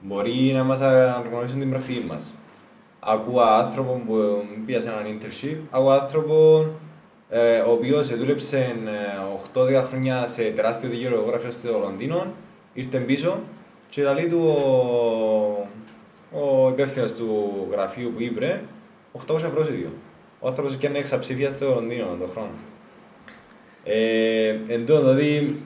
Μπορεί 0.00 0.50
να 0.54 0.64
μας 0.64 0.80
αναγνωρίσουν 0.80 1.58
την 1.58 1.70
πρακτική 1.70 2.04
μας. 2.08 2.34
Ακούω 3.00 3.40
άνθρωπο 3.40 4.02
που 4.06 4.44
πήγα 4.66 4.80
σε 4.80 4.88
έναν 4.88 5.18
internship, 5.18 5.56
ακούω 5.70 5.90
άνθρωπο 5.90 6.66
ε, 7.28 7.58
ο 7.58 7.70
οποίος 7.72 8.16
δούλεψε 8.16 8.76
ε, 9.54 9.80
8-10 9.80 9.84
χρόνια 9.88 10.26
σε 10.26 10.42
τεράστιο 10.42 10.88
δικαιώριο 10.88 11.24
γραφείο 11.26 11.50
στο 11.50 11.78
Λονδίνο, 11.78 12.26
ήρθε 12.74 12.98
πίσω 12.98 13.40
και 13.88 14.02
λέει 14.02 14.26
του 14.26 14.56
ο, 16.32 16.38
ο 16.40 16.68
υπεύθυνος 16.68 17.14
του 17.14 17.52
γραφείου 17.70 18.12
που 18.16 18.22
ήβρε 18.22 18.60
800 19.26 19.34
ευρώ 19.34 19.64
σε 19.64 19.70
δύο. 19.70 19.92
Ο 20.40 20.46
άνθρωπος 20.48 20.74
έκανε 20.74 20.98
εξαψήφια 20.98 21.50
στο 21.50 21.66
Λονδίνο 21.68 22.16
τον 22.18 22.28
χρόνο. 22.28 22.50
Ε, 23.84 24.56
εν 24.68 24.86
τω, 24.86 24.98
δηλαδή, 24.98 25.62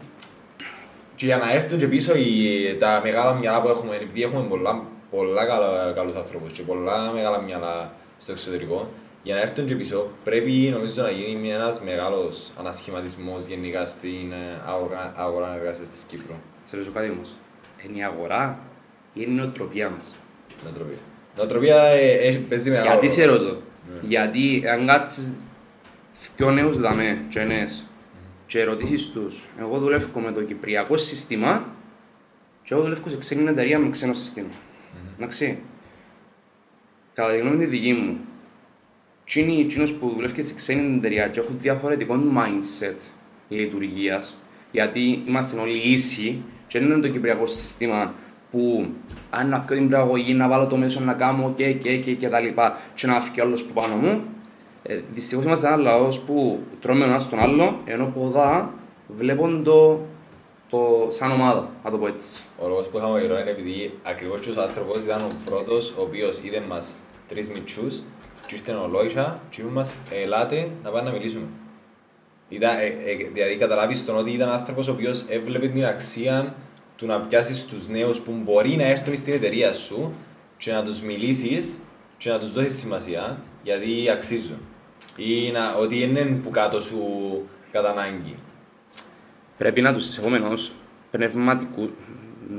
και 1.15 1.27
για 1.27 1.37
να 1.37 1.53
έρθουν 1.53 1.79
και 1.79 1.87
πίσω 1.87 2.15
οι, 2.17 2.77
τα 2.79 3.01
μεγάλα 3.05 3.35
μυαλά 3.35 3.63
που 3.63 3.69
έχουμε, 3.69 3.97
επειδή 3.97 4.23
έχουμε 4.23 4.43
πολλά, 4.49 4.83
πολλά 5.17 5.45
καλά, 5.47 5.93
καλούς 5.93 6.17
άνθρωπους 6.17 6.53
και 6.53 6.63
πολλά 6.63 7.13
μεγάλα 7.13 7.41
μυαλά 7.41 7.93
στο 8.19 8.33
εξωτερικό, 8.33 8.91
για 9.23 9.35
να 9.35 9.41
έρθουν 9.41 9.67
και 9.67 9.75
πίσω 9.75 10.11
πρέπει 10.25 10.53
νομίζω 10.73 11.03
να 11.03 11.11
γίνει 11.11 11.51
ένας 11.51 11.81
μεγάλος 11.81 12.51
ανασχηματισμός 12.59 13.47
γενικά 13.47 13.87
στην 13.87 14.33
ε, 14.33 14.61
αγορά, 14.67 15.13
αγορά 15.17 15.55
εργασίας 15.57 15.89
της 15.91 16.03
Κύπρου. 16.03 16.35
Σε 16.65 16.77
ρωτήσω 16.77 16.95
κάτι 16.95 17.11
όμως. 17.11 17.37
Είναι 17.87 17.99
η 17.99 18.05
αγορά 18.05 18.59
ή 19.13 19.21
είναι 19.25 19.33
η 19.33 19.35
νοοτροπία 19.35 19.91
μας; 19.91 20.15
Νοοτροπία. 20.65 20.97
Νοοτροπία 21.37 21.83
ε, 21.83 22.29
ε, 22.29 22.33
παίζει 22.49 22.71
μεγάλο 22.71 22.91
Γιατί 22.91 23.09
σε 23.09 23.25
ρόλο. 23.25 23.39
ρωτώ. 23.39 23.57
Γιατί 24.01 24.63
αν 24.69 24.87
κάτσεις 24.87 25.33
πιο 26.37 26.51
νέους 26.51 26.81
δαμέ 26.81 27.25
και 27.29 27.41
νέες 27.41 27.85
και 28.47 28.65
ρωτήσεις 28.65 29.11
τους, 29.11 29.49
εγώ 29.61 29.79
δουλεύω 29.79 30.21
με 30.21 30.33
το 30.33 30.43
κυπριακό 30.43 30.97
σύστημα 30.97 31.65
και 32.63 32.75
εγώ 32.75 32.83
δουλεύω 32.83 33.09
σε 33.09 33.17
ξένη 33.17 33.49
εταιρεία 33.49 33.79
με 33.79 33.91
ξένο 33.91 34.15
σύστημα. 34.15 34.49
Εντάξει. 35.23 35.59
Κατά 37.15 37.33
τη 37.33 37.39
γνώμη 37.39 37.57
τη 37.57 37.67
δική 37.67 37.93
μου, 37.93 38.19
εκείνοι 39.25 39.61
εκείνος 39.61 39.93
που 39.95 40.09
δουλεύει 40.09 40.43
σε 40.43 40.55
ξένη 40.55 40.97
εταιρεία 40.97 41.29
και 41.29 41.41
έχουν 41.41 41.59
διαφορετικό 41.61 42.15
mindset 42.37 42.97
λειτουργίας, 43.49 44.37
γιατί 44.71 45.23
είμαστε 45.27 45.61
όλοι 45.61 45.79
ίσοι 45.79 46.43
και 46.67 46.79
δεν 46.79 46.91
είναι 46.91 47.01
το 47.01 47.09
κυπριακό 47.09 47.47
σύστημα 47.47 48.15
που 48.51 48.89
αν 49.31 49.49
να 49.49 49.61
πιω 49.61 49.77
την 49.77 49.89
πραγωγή, 49.89 50.35
να 50.35 50.49
βάλω 50.49 50.67
το 50.67 50.77
μέσο 50.77 51.01
να 51.01 51.13
κάνω 51.13 51.53
και 51.57 51.73
και 51.73 51.97
και 51.97 52.15
και 52.15 52.29
τα 52.29 52.41
λοιπά 52.41 52.79
και 52.95 53.07
να 53.07 53.21
φύγει 53.21 53.41
άλλος 53.41 53.65
που 53.65 53.73
πάνω 53.73 53.95
μου. 53.97 54.25
Ε, 54.83 55.01
δυστυχώς 55.15 55.45
είμαστε 55.45 55.67
ένα 55.67 55.77
λαός 55.77 56.21
που 56.21 56.63
τρώμε 56.81 57.05
ο 57.05 57.09
ένας 57.09 57.29
τον 57.29 57.39
άλλο, 57.39 57.81
ενώ 57.85 58.07
ποδά 58.07 58.75
βλέπουν 59.09 59.63
το, 59.65 60.07
το 60.73 61.09
σαν 61.11 61.31
ομάδα, 61.31 61.71
να 61.85 61.91
το 61.91 61.99
πω 61.99 62.07
έτσι. 62.07 62.41
Ο 62.59 62.69
λόγος 62.69 62.87
που 62.87 62.99
είχαμε 62.99 63.21
καιρό 63.21 63.39
είναι 63.39 63.51
επειδή 63.51 63.99
ακριβώς 64.03 64.41
και 64.41 64.51
ο 64.51 64.63
άνθρωπος 64.63 65.05
ήταν 65.05 65.21
ο 65.21 65.29
πρώτος 65.45 65.95
ο 65.99 66.03
οποίος 66.03 66.43
είδε 66.43 66.63
μας 66.69 66.95
τρεις 67.29 67.49
μητσούς 67.49 68.03
και 68.47 68.55
ήρθε 68.55 68.73
ο 68.73 68.89
Λόισα 68.89 69.41
και 69.51 69.61
είπε 69.61 69.71
μας 69.71 69.95
ελάτε 70.11 70.71
να 70.83 70.91
πάμε 70.91 71.11
να 71.11 71.17
μιλήσουμε. 71.17 71.47
Ήταν, 72.49 72.79
ε, 72.79 72.85
ε, 72.85 73.15
δηλαδή 73.33 73.57
καταλάβεις 73.57 74.05
τον 74.05 74.17
ότι 74.17 74.31
ήταν 74.31 74.49
άνθρωπος 74.49 74.89
ο 74.89 74.93
οποίος 74.93 75.25
έβλεπε 75.29 75.69
την 75.69 75.85
αξία 75.85 76.55
του 76.97 77.07
να 77.07 77.21
πιάσεις 77.21 77.67
τους 77.67 77.89
νέους 77.89 78.21
που 78.21 78.33
μπορεί 78.45 78.77
να 78.77 78.85
έρθουν 78.85 79.17
στην 79.17 79.33
εταιρεία 79.35 79.73
σου 79.73 80.13
και 80.57 80.73
να 80.73 80.83
τους 80.83 81.03
μιλήσεις 81.03 81.79
και 82.19 82.31
να 82.31 82.39
τους 82.39 82.53
δώσεις 82.53 82.79
σημασία 82.79 83.39
γιατί 83.63 84.11
αξίζουν. 84.11 84.59
Ή 85.17 85.51
να, 85.51 85.75
ότι 85.75 86.03
είναι 86.03 86.25
που 86.43 86.51
κάτω 86.51 86.81
σου 86.81 86.99
κατά 87.73 87.91
ανάγκη. 87.91 88.37
Πρέπει 89.63 89.81
να 89.81 89.93
τους 89.93 90.19
έχουμε 90.19 90.39
ως 90.39 90.73
πνευματικού, 91.11 91.91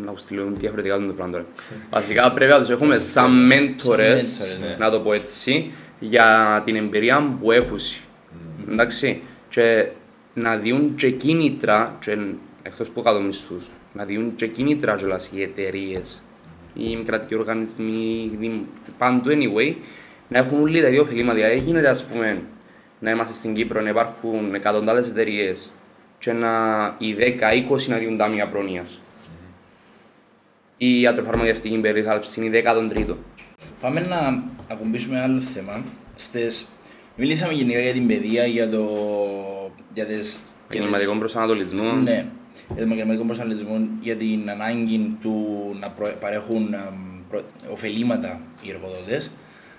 να 0.06 0.12
τους 0.12 0.22
στείλω 0.22 0.52
διαφορετικά 0.58 0.96
το 0.98 1.14
πράγμα 1.14 1.32
τώρα. 1.32 1.46
Βασικά 1.90 2.32
πρέπει 2.34 2.52
να 2.52 2.60
τους 2.60 2.70
έχουμε 2.70 2.98
σαν 3.00 3.46
μέντορες, 3.46 4.26
Σαν 4.26 4.48
mentors, 4.48 4.68
ναι. 4.68 4.76
να 4.80 4.92
το 4.92 5.00
πω 5.00 5.14
έτσι, 5.14 5.72
για 6.00 6.62
την 6.66 6.76
εμπειρία 6.76 7.36
που 7.42 7.52
έχουν. 7.52 7.78
Εντάξει, 8.72 9.22
και 9.50 9.88
να 10.34 10.58
διούν 10.58 10.96
και 10.96 11.10
κίνητρα, 11.10 11.98
και 12.00 12.18
εκτός 12.62 12.90
που 12.90 13.02
κάτω 13.02 13.22
μισθούς, 13.22 13.70
να 13.94 14.06
διούν 14.06 14.36
και 14.36 14.48
κίνητρα 14.48 14.96
κιόλας 14.96 15.30
οι 15.34 15.42
εταιρείες, 15.42 16.22
οι 16.74 16.96
μη 16.96 17.04
κρατικοί 17.06 17.36
οργανισμοί, 17.36 18.30
οι 18.34 18.36
δημ- 18.40 18.64
παντού 18.98 19.30
anyway, 19.30 19.76
να 20.28 20.38
έχουν 20.38 20.62
όλοι 20.62 20.82
τα 20.82 20.90
δύο 20.90 21.02
ωφελήματα. 21.02 21.34
Δηλαδή 21.36 21.60
γίνεται 21.60 21.90
ας 21.90 22.06
πούμε 22.06 22.42
να 23.00 23.12
είμαστε 23.12 23.34
στην 23.34 23.54
Κύπρο, 23.54 23.82
να 23.82 23.90
υπάρχουν 23.90 24.54
εκατοντάδες 24.54 25.08
εταιρείες 25.10 25.72
και 26.24 26.34
να 26.34 26.50
οι 26.98 27.16
10-20 27.20 27.86
να 27.88 27.98
διούν 27.98 28.18
τάμια 28.18 28.48
πρόνοιας. 28.48 29.00
Η 30.78 31.02
ιατροφαρμακευτική 31.02 31.78
περίθαλψη 31.78 32.46
είναι 32.46 32.58
η 32.58 32.64
13ο. 32.66 33.16
Πάμε 33.82 34.00
να 34.00 34.44
ακουμπήσουμε 34.72 35.22
άλλο 35.22 35.40
θέμα. 35.40 35.84
Στες... 36.16 36.68
Μιλήσαμε 37.16 37.54
γενικά 37.54 37.80
για 37.80 37.92
την 37.94 38.08
παιδεία, 38.08 38.46
για 38.46 38.70
το... 38.70 38.80
για 39.94 40.06
τις... 40.06 40.16
για 40.16 40.16
τις- 40.16 40.40
Επαγγελματικό 40.70 41.14
προσανατολισμό. 41.16 41.92
Ναι, 41.92 42.26
για 42.68 42.76
τον 42.76 42.86
επαγγελματικό 42.86 43.24
προσανατολισμό, 43.26 43.88
για 44.02 44.16
την 44.16 44.50
ανάγκη 44.50 45.18
του 45.22 45.46
να 45.80 45.90
προ- 45.90 46.16
παρέχουν 46.20 46.74
εμ, 46.74 47.22
προ- 47.30 47.46
ωφελήματα 47.72 48.42
οι 48.62 48.70
εργοδότες. 48.70 49.32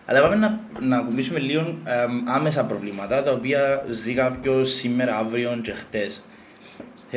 Αλλά 0.06 0.20
πάμε 0.22 0.36
να, 0.36 0.60
να 0.80 0.96
ακουμπήσουμε 0.96 1.38
λίγο 1.38 1.60
εμ, 1.84 2.22
άμεσα 2.28 2.64
προβλήματα 2.64 3.22
τα 3.22 3.32
οποία 3.32 3.84
ζει 3.90 4.14
κάποιος 4.14 4.72
σήμερα, 4.72 5.16
αύριο 5.16 5.58
και 5.62 5.72
χτες. 5.72 6.24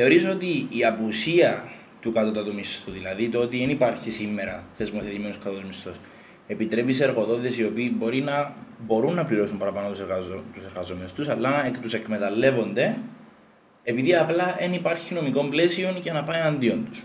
Θεωρείς 0.00 0.28
ότι 0.28 0.66
η 0.70 0.84
απουσία 0.84 1.68
του 2.00 2.12
κατώτατου 2.12 2.54
μισθού, 2.54 2.90
δηλαδή 2.90 3.28
το 3.28 3.40
ότι 3.40 3.58
δεν 3.58 3.70
υπάρχει 3.70 4.10
σήμερα 4.10 4.64
θεσμοθετημένο 4.76 5.34
κατώτατο 5.42 5.66
μισθός, 5.66 5.96
επιτρέπει 6.46 6.92
σε 6.92 7.04
εργοδότες 7.04 7.58
οι 7.58 7.64
οποίοι 7.64 7.94
μπορεί 7.96 8.20
να, 8.20 8.54
μπορούν 8.86 9.14
να 9.14 9.24
πληρώσουν 9.24 9.58
παραπάνω 9.58 9.88
τους 9.90 10.00
εργαζο, 10.00 10.42
εργαζομένου 10.66 11.08
τους, 11.14 11.28
αλλά 11.28 11.50
να 11.50 11.66
εκ- 11.66 11.78
τους 11.78 11.94
εκμεταλλεύονται 11.94 12.98
επειδή 13.82 14.14
απλά 14.14 14.56
δεν 14.58 14.72
υπάρχει 14.72 15.14
νομικό 15.14 15.44
πλαίσιο 15.44 15.96
για 16.02 16.12
να 16.12 16.22
πάει 16.22 16.40
εναντίον 16.40 16.84
τους. 16.90 17.04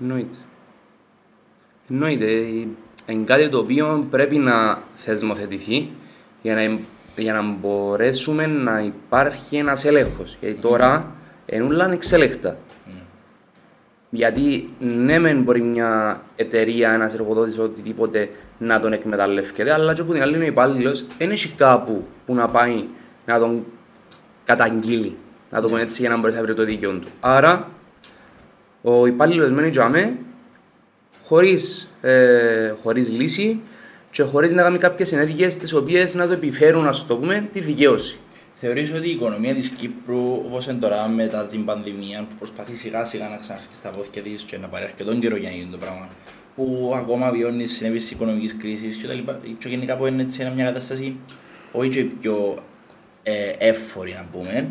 Εννοείται. 0.00 0.38
Εννοείται. 1.90 2.30
Είναι 3.06 3.24
κάτι 3.24 3.48
το 3.48 3.58
οποίο 3.58 4.06
πρέπει 4.10 4.38
να 4.38 4.82
θεσμοθετηθεί 4.94 5.88
για 6.42 6.54
να, 6.54 6.78
για 7.16 7.32
να 7.32 7.42
μπορέσουμε 7.42 8.46
να 8.46 8.80
υπάρχει 8.80 9.56
ένας 9.56 9.84
έλεγχος. 9.84 10.36
Γιατί 10.40 10.54
τώρα 10.54 11.16
είναι 11.56 11.64
όλα 11.64 11.84
ανεξέλεκτα. 11.84 12.56
Γιατί 14.10 14.70
ναι, 14.78 15.18
μεν 15.18 15.42
μπορεί 15.42 15.60
μια 15.60 16.22
εταιρεία, 16.36 16.92
ένας 16.92 17.14
εργοδότης, 17.14 17.58
οτιδήποτε 17.58 18.28
να 18.58 18.80
τον 18.80 18.92
εκμεταλλεύεται, 18.92 19.72
αλλά 19.72 19.94
και 19.94 20.00
από 20.00 20.12
την 20.12 20.22
άλλη 20.22 20.34
είναι 20.34 20.44
ο 20.44 20.46
υπάλληλος, 20.46 21.04
δεν 21.18 21.30
έχει 21.30 21.48
κάπου 21.48 22.04
που 22.26 22.34
να 22.34 22.48
πάει 22.48 22.84
να 23.26 23.38
τον 23.38 23.64
καταγγείλει. 24.44 25.16
Να 25.50 25.60
το 25.60 25.68
πω 25.68 25.76
έτσι 25.76 26.00
για 26.00 26.10
να 26.10 26.16
μπορέσει 26.16 26.36
να 26.36 26.42
βρει 26.44 26.54
το 26.54 26.64
δίκαιο 26.64 26.90
του. 26.92 27.08
Άρα, 27.20 27.68
ο 28.82 29.06
υπάλληλος 29.06 29.50
μένει 29.50 29.70
τζαμέ 29.70 30.16
χωρίς, 31.24 31.92
ε, 32.00 32.74
χωρίς 32.82 33.10
λύση 33.10 33.60
και 34.10 34.22
χωρίς 34.22 34.52
να 34.52 34.62
κάνει 34.62 34.78
κάποιες 34.78 35.12
ενέργειες 35.12 35.56
τις 35.56 35.72
οποίες 35.72 36.14
να 36.14 36.26
το 36.26 36.32
επιφέρουν, 36.32 36.86
ας 36.86 37.06
το 37.06 37.16
πούμε, 37.16 37.48
τη 37.52 37.60
δικαίωση. 37.60 38.18
Θεωρείς 38.64 38.92
ότι 38.92 39.08
η 39.08 39.10
οικονομία 39.10 39.54
της 39.54 39.68
Κύπρου, 39.68 40.32
όπως 40.32 40.66
είναι 40.66 40.78
τώρα 40.78 41.08
μετά 41.08 41.46
την 41.46 41.64
πανδημία, 41.64 42.26
που 42.28 42.34
προσπαθεί 42.38 42.74
σιγά 42.74 43.04
σιγά 43.04 43.28
να 43.28 43.36
ξαναρχίσει 43.36 43.74
στα 43.76 43.90
πόδια 43.90 44.22
της 44.22 44.42
και 44.42 44.58
να 44.58 44.66
πάρει 44.68 44.84
αρκετόν 44.84 45.20
καιρό 45.20 45.36
για 45.36 45.50
να 45.50 45.54
γίνει 45.56 45.70
το 45.70 45.78
πράγμα, 45.78 46.08
που 46.56 46.92
ακόμα 46.94 47.30
βιώνει 47.30 47.66
συνέπειες 47.66 48.02
της 48.02 48.12
οικονομικής 48.12 48.56
κρίσης 48.56 48.96
και 48.96 49.06
τα 49.06 49.14
λοιπά, 49.14 49.40
και 49.58 49.68
γενικά 49.68 49.96
που 49.96 50.06
είναι 50.06 50.22
έτσι 50.22 50.50
μια 50.54 50.64
κατάσταση 50.64 51.16
όχι 51.72 51.88
και 51.88 52.04
πιο 52.04 52.58
ε, 53.22 53.52
εύφορη 53.58 54.12
να 54.12 54.26
πούμε, 54.32 54.68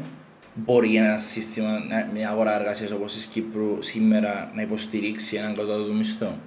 μπορεί 0.53 0.95
ένα 0.95 1.17
σύστημα, 1.17 1.69
να- 1.89 2.10
μια 2.13 2.29
αγορά 2.29 2.60
εργασίας 2.60 2.91
όπως 2.91 3.13
της 3.13 3.25
Κύπρου 3.25 3.77
σήμερα 3.81 4.51
να 4.55 4.62
υποστηρίξει 4.62 5.36
έναν 5.36 5.55
κατώτατο 5.55 5.93
μισθό; 5.93 6.38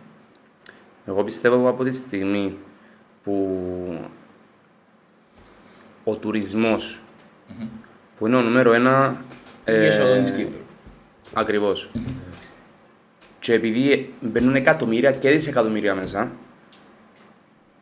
Εγώ 1.07 1.25
πιστεύω 1.25 1.69
από 1.69 1.85
τη 1.85 1.93
στιγμή 1.93 2.57
που 3.23 3.59
ο 6.05 6.17
τουρισμος 7.47 7.71
που 8.19 8.27
είναι 8.27 8.37
ο 8.37 8.41
νούμερο 8.41 8.73
ένα... 8.73 9.25
Η 9.67 9.87
είσοδο 9.87 10.21
της 10.21 10.31
Κύπρου. 10.31 10.59
Ακριβώς. 11.35 11.91
Και 13.39 13.53
επειδή 13.53 14.15
μπαίνουν 14.21 14.55
εκατομμύρια 14.55 15.13
και 15.13 15.31
δισεκατομμύρια 15.31 15.95
μέσα, 15.95 16.33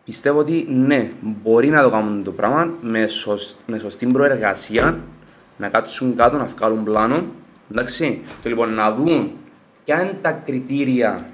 πιστεύω 0.04 0.38
ότι 0.38 0.66
ναι, 0.68 1.10
μπορεί 1.20 1.68
να 1.68 1.82
το 1.82 1.90
κάνουν 1.90 2.24
το 2.24 2.30
πράγμα 2.30 2.74
με, 2.80 3.06
σωσ- 3.06 3.56
με 3.66 3.78
σωστή 3.78 4.06
προεργασία, 4.06 5.00
να 5.56 5.68
κάτσουν 5.68 6.16
κάτω, 6.16 6.36
να 6.36 6.44
βγάλουν 6.44 6.84
πλάνο, 6.84 7.26
εντάξει, 7.72 8.22
και 8.42 8.48
λοιπόν 8.48 8.74
να 8.74 8.94
δουν 8.94 9.32
ποια 9.84 10.02
είναι 10.02 10.18
τα 10.20 10.32
κριτήρια 10.32 11.26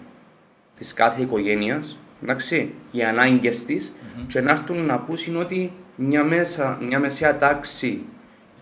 της 0.79 0.93
κάθε 0.93 1.23
οικογένειας, 1.23 1.99
εντάξει, 2.23 2.75
οι 2.91 3.03
ανάγκες 3.03 3.65
της 3.65 3.95
και 4.27 4.41
να 4.41 4.51
έρθουν 4.51 4.87
να 4.87 4.99
πούσουν 4.99 5.37
ότι 5.37 5.73
μια, 5.97 6.25
μέσα, 6.25 6.79
μια 6.81 6.99
μεσαία 6.99 7.37
τάξη 7.37 8.05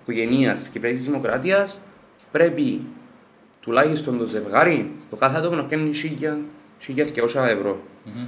οικογενείας 0.06 0.58
της 0.58 0.68
Κυπριακής 0.68 1.04
Δημοκρατίας 1.04 1.80
πρέπει 2.32 2.80
τουλάχιστον 3.60 4.18
το 4.18 4.26
ζευγάρι, 4.26 4.90
το 5.10 5.16
κάθε 5.16 5.38
άτομο 5.38 5.56
να 5.56 5.64
πιάνει 5.64 5.90
1.200 6.86 7.46
ευρώ. 7.46 7.82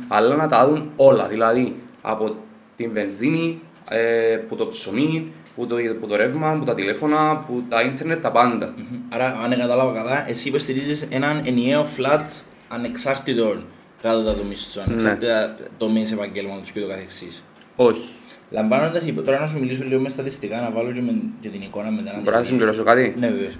Αλλά 0.08 0.36
να 0.36 0.48
τα 0.48 0.68
δουν 0.68 0.90
όλα, 0.96 1.26
δηλαδή 1.26 1.76
από 2.02 2.36
την 2.76 2.92
βενζίνη, 2.92 3.60
ε, 3.90 4.36
που 4.48 4.56
το 4.56 4.66
ψωμί, 4.66 5.32
που 5.56 5.66
το, 5.66 5.76
που 6.00 6.06
το 6.06 6.16
ρεύμα, 6.16 6.58
που 6.58 6.64
τα 6.64 6.74
τηλέφωνα, 6.74 7.38
που 7.46 7.64
τα 7.68 7.82
ίντερνετ, 7.82 8.22
τα 8.22 8.30
πάντα. 8.30 8.74
Άρα, 9.08 9.38
αν 9.44 9.50
κατάλαβα 9.50 9.98
καλά, 9.98 10.28
εσύ 10.28 10.48
υποστηρίζεις 10.48 11.08
έναν 11.10 11.42
ενιαίο 11.44 11.86
flat 11.96 12.24
ανεξάρτητο 12.68 13.56
κάτω 14.02 14.36
μισθό, 14.48 14.82
ανεξάρτητα 14.86 15.56
τομείς 15.78 16.12
επαγγέλματος 16.12 16.70
και 16.70 16.80
το 16.80 16.86
καθεξής. 16.86 17.44
Όχι. 17.76 18.08
Λαμβάνοντας 18.50 19.06
υπό 19.06 19.22
τώρα 19.22 19.40
να 19.40 19.46
σου 19.46 19.58
μιλήσω 19.58 19.84
λίγο 19.84 20.00
μες 20.00 20.12
στατιστικά, 20.12 20.60
να 20.60 20.70
βάλω 20.70 20.92
και, 20.92 21.00
με, 21.00 21.12
και 21.40 21.48
την 21.48 21.60
εικόνα 21.62 21.90
μετά. 21.90 22.12
να 22.12 22.18
Μπορώ 22.20 22.36
να 22.36 22.40
τη- 22.42 22.46
συμπληρώσω 22.48 22.82
κάτι; 22.82 23.14
Ναι, 23.18 23.30
βεβαίως. 23.30 23.56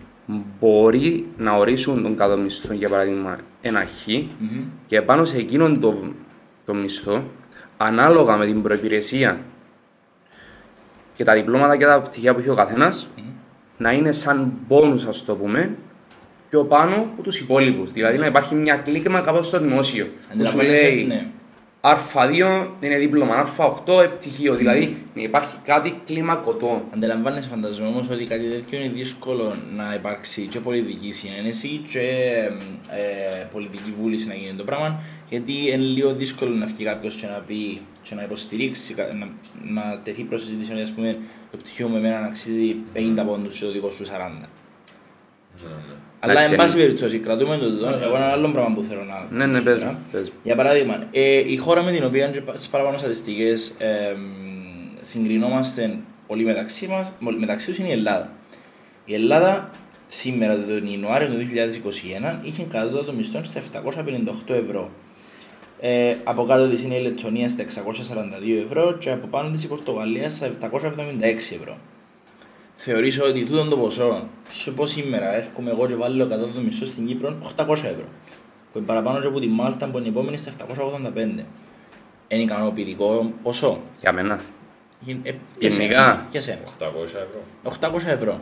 μπορεί 0.61 1.26
να 1.38 1.52
ορίσουν 1.52 2.02
τον 2.02 2.16
κάτω 2.16 2.37
μισθό, 2.38 2.73
για 2.75 2.88
παράδειγμα, 2.88 3.38
ένα 3.61 3.85
χ 3.85 4.07
και 4.87 5.02
πάνω 5.02 5.25
σε 5.25 5.37
εκείνον 5.37 5.80
το, 5.80 6.12
το 6.66 6.75
μισθό, 6.75 7.25
ανάλογα 7.76 8.37
με 8.37 8.47
την 8.47 8.62
προπηρεσία 8.62 9.40
και 11.14 11.25
τα 11.25 11.35
διπλώματα 11.35 11.76
και 11.76 11.85
τα 11.85 12.00
πτυχία 12.02 12.35
που 12.35 12.40
έχει 12.40 12.49
ο 12.50 12.54
καθενα 12.54 12.92
να 13.76 13.92
είναι 13.92 14.12
σαν 14.12 14.52
μπόνους, 14.68 15.04
ας 15.07 15.25
το 15.25 15.35
πούμε, 15.37 15.75
πιο 16.49 16.64
πάνω 16.64 16.95
από 16.95 17.23
τους 17.23 17.40
υπόλοιπους. 17.40 17.92
Δηλαδή 17.92 18.18
να 18.18 18.26
υπάρχει 18.26 18.54
μια 18.54 18.76
κλίκημα 18.76 19.21
κάπως 19.21 19.47
στο 19.47 19.61
δημόσιο. 19.61 20.04
Που 20.04 20.11
σου 20.23 20.28
Αντιλαμβάνεσαι, 20.33 20.83
λέει 20.83 21.04
ναι. 21.07 21.26
Α2 21.80 22.66
είναι 22.80 22.99
δίπλωμα, 22.99 23.54
Α8 23.56 24.02
επιτυχίο. 24.04 24.54
Δηλαδή 24.54 24.97
να 25.14 25.23
υπάρχει 25.23 25.56
κάτι 25.64 26.00
κλιμακωτό. 26.06 26.82
Αντιλαμβάνεσαι 26.94 27.49
φανταζομαι 27.49 27.88
όμως 27.88 28.11
ότι 28.11 28.25
κάτι 28.25 28.44
τέτοιο 28.49 28.78
είναι 28.80 28.92
δύσκολο 28.92 29.54
να 29.76 29.94
υπάρξει 29.94 30.47
και 30.47 30.61
πολιτική 30.61 31.12
συνένεση 31.12 31.68
και 31.90 32.00
ε, 32.90 33.44
πολιτική 33.52 33.92
βούληση 34.00 34.26
να 34.26 34.35
γίνει 34.35 34.54
το 34.56 34.64
πράγμα 34.64 35.02
γιατί 35.28 35.52
είναι 35.66 35.76
λίγο 35.76 36.12
δύσκολο 36.14 36.54
να 36.54 36.66
βγει 36.66 36.85
κάποιος 36.85 37.14
και 37.14 37.26
να 37.26 37.42
πει 37.47 37.80
και 38.02 38.14
να 38.14 38.23
υποστηρίξει, 38.23 38.94
κα- 38.94 39.12
να, 39.14 39.28
να 39.82 40.00
τεθεί 40.04 40.23
προς 40.23 40.42
συζήτηση 40.42 40.73
ότι 40.73 40.82
ας 40.82 40.90
πούμε 40.92 41.18
το 41.50 41.56
πτυχίο 41.56 41.88
με 41.88 41.99
εμένα 41.99 42.18
αξίζει 42.18 42.76
50 42.94 43.23
πόντους 43.26 43.58
και 43.58 43.64
το 43.64 43.73
δικό 43.73 43.90
σου 43.90 44.04
40. 44.04 44.08
Ναι, 45.65 45.75
ναι. 45.75 45.95
Αλλά 46.21 46.33
Εντάξει, 46.33 46.50
εν 46.53 46.57
πάση 46.59 46.77
είναι- 46.77 46.85
περιπτώσει 46.87 47.19
κρατούμε 47.19 47.57
το 47.57 47.71
τούτο. 47.71 47.87
Εγώ 48.03 48.17
ένα 48.17 48.27
άλλο 48.27 48.49
πράγμα 48.49 48.75
που 48.75 48.85
θέλω 48.88 49.05
να 49.05 49.37
Ναι, 49.37 49.47
ναι, 49.47 49.61
πες 49.61 49.73
αναφέρω. 49.75 49.91
μου, 49.93 49.99
πες 50.12 50.31
μου. 50.31 50.37
Για 50.43 50.57
παράδειγμα, 50.57 51.05
ε, 51.11 51.53
η 51.53 51.57
χώρα 51.57 51.83
με 51.83 51.93
την 51.93 52.05
οποία 52.05 52.31
στι 52.55 52.69
παραπάνω 52.71 52.99
στατιστικές 52.99 53.69
ε, 53.79 54.17
συγκρινόμαστε 55.00 55.99
πολύ 56.27 56.45
μεταξύ 56.45 56.87
μας, 56.87 57.12
μεταξύ 57.38 57.67
τους 57.67 57.79
είναι 57.79 57.88
η 57.88 57.93
Ελλάδα. 57.93 58.31
Η 59.05 59.15
Ελλάδα 59.15 59.71
σήμερα 60.07 60.55
τον 60.57 60.87
Ιανουάριο 60.87 61.29
του 61.29 61.37
2021 61.37 62.38
είχε 62.43 62.62
κατώτατο 62.62 63.12
μισθό 63.12 63.41
στα 63.45 63.59
758 63.59 64.55
ευρώ. 64.55 64.91
Ε, 65.81 66.15
από 66.25 66.45
κάτω 66.45 66.69
της 66.69 66.83
είναι 66.83 66.95
η 66.95 67.03
Λετωνία 67.03 67.49
στα 67.49 67.62
642 67.62 68.62
ευρώ 68.65 68.93
και 68.99 69.11
από 69.11 69.27
πάνω 69.27 69.50
της 69.50 69.65
η 69.65 69.69
Πορτογαλία 69.69 70.31
στα 70.31 70.47
776 70.47 71.55
ευρώ. 71.55 71.77
Θεωρήσω 72.80 73.25
ότι 73.26 73.44
τούτο 73.44 73.64
το 73.64 73.76
ποσό, 73.76 74.28
σε 74.49 74.70
πω 74.70 74.87
σήμερα 74.87 75.35
έρχομαι 75.37 75.70
εγώ 75.70 75.87
και 75.87 75.94
βάλω 75.94 76.26
κατώτατο 76.26 76.61
μισθό 76.61 76.85
στην 76.85 77.06
Κύπρο 77.06 77.38
800 77.56 77.68
ευρώ 77.70 78.04
που 78.73 78.78
είναι 78.78 78.87
παραπάνω 78.87 79.20
και 79.20 79.26
από 79.26 79.40
τη 79.40 79.47
Μάλτα 79.49 79.87
που 79.88 79.99
είναι 79.99 80.06
η 80.06 80.11
επόμενη 80.11 80.37
στα 80.37 80.52
785. 80.68 81.16
Είναι 82.28 82.42
ικανοποιητικό 82.42 83.32
ποσό. 83.42 83.80
Για 84.00 84.12
μένα. 84.12 84.40
Γι- 85.00 85.20
ε, 85.23 85.30
για 85.58 85.68
Γενικά. 85.68 86.02
σένα, 86.02 86.26
Για 86.30 86.40
σένα. 86.40 86.58
800 86.78 87.02
ευρώ. 87.04 87.40
800 87.62 88.06
ευρώ. 88.12 88.40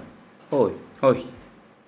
Όχι, 0.50 0.72
όχι. 1.00 1.26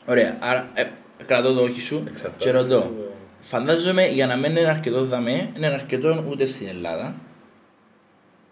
Ωραία. 0.07 0.37
Άρα, 0.41 0.71
ε, 0.75 0.85
κρατώ 1.27 1.55
το 1.55 1.63
όχι 1.63 1.81
σου 1.81 2.05
Εξαρτάται. 2.09 2.45
και 2.45 2.51
ρωτώ. 2.51 2.93
Φαντάζομαι 3.41 4.07
για 4.07 4.27
να 4.27 4.37
μην 4.37 4.51
είναι 4.57 4.69
αρκετό 4.69 5.05
δαμέ, 5.05 5.51
είναι 5.57 5.67
αρκετό 5.67 6.25
ούτε 6.29 6.47
στην 6.47 6.69
Ελλάδα. 6.69 7.15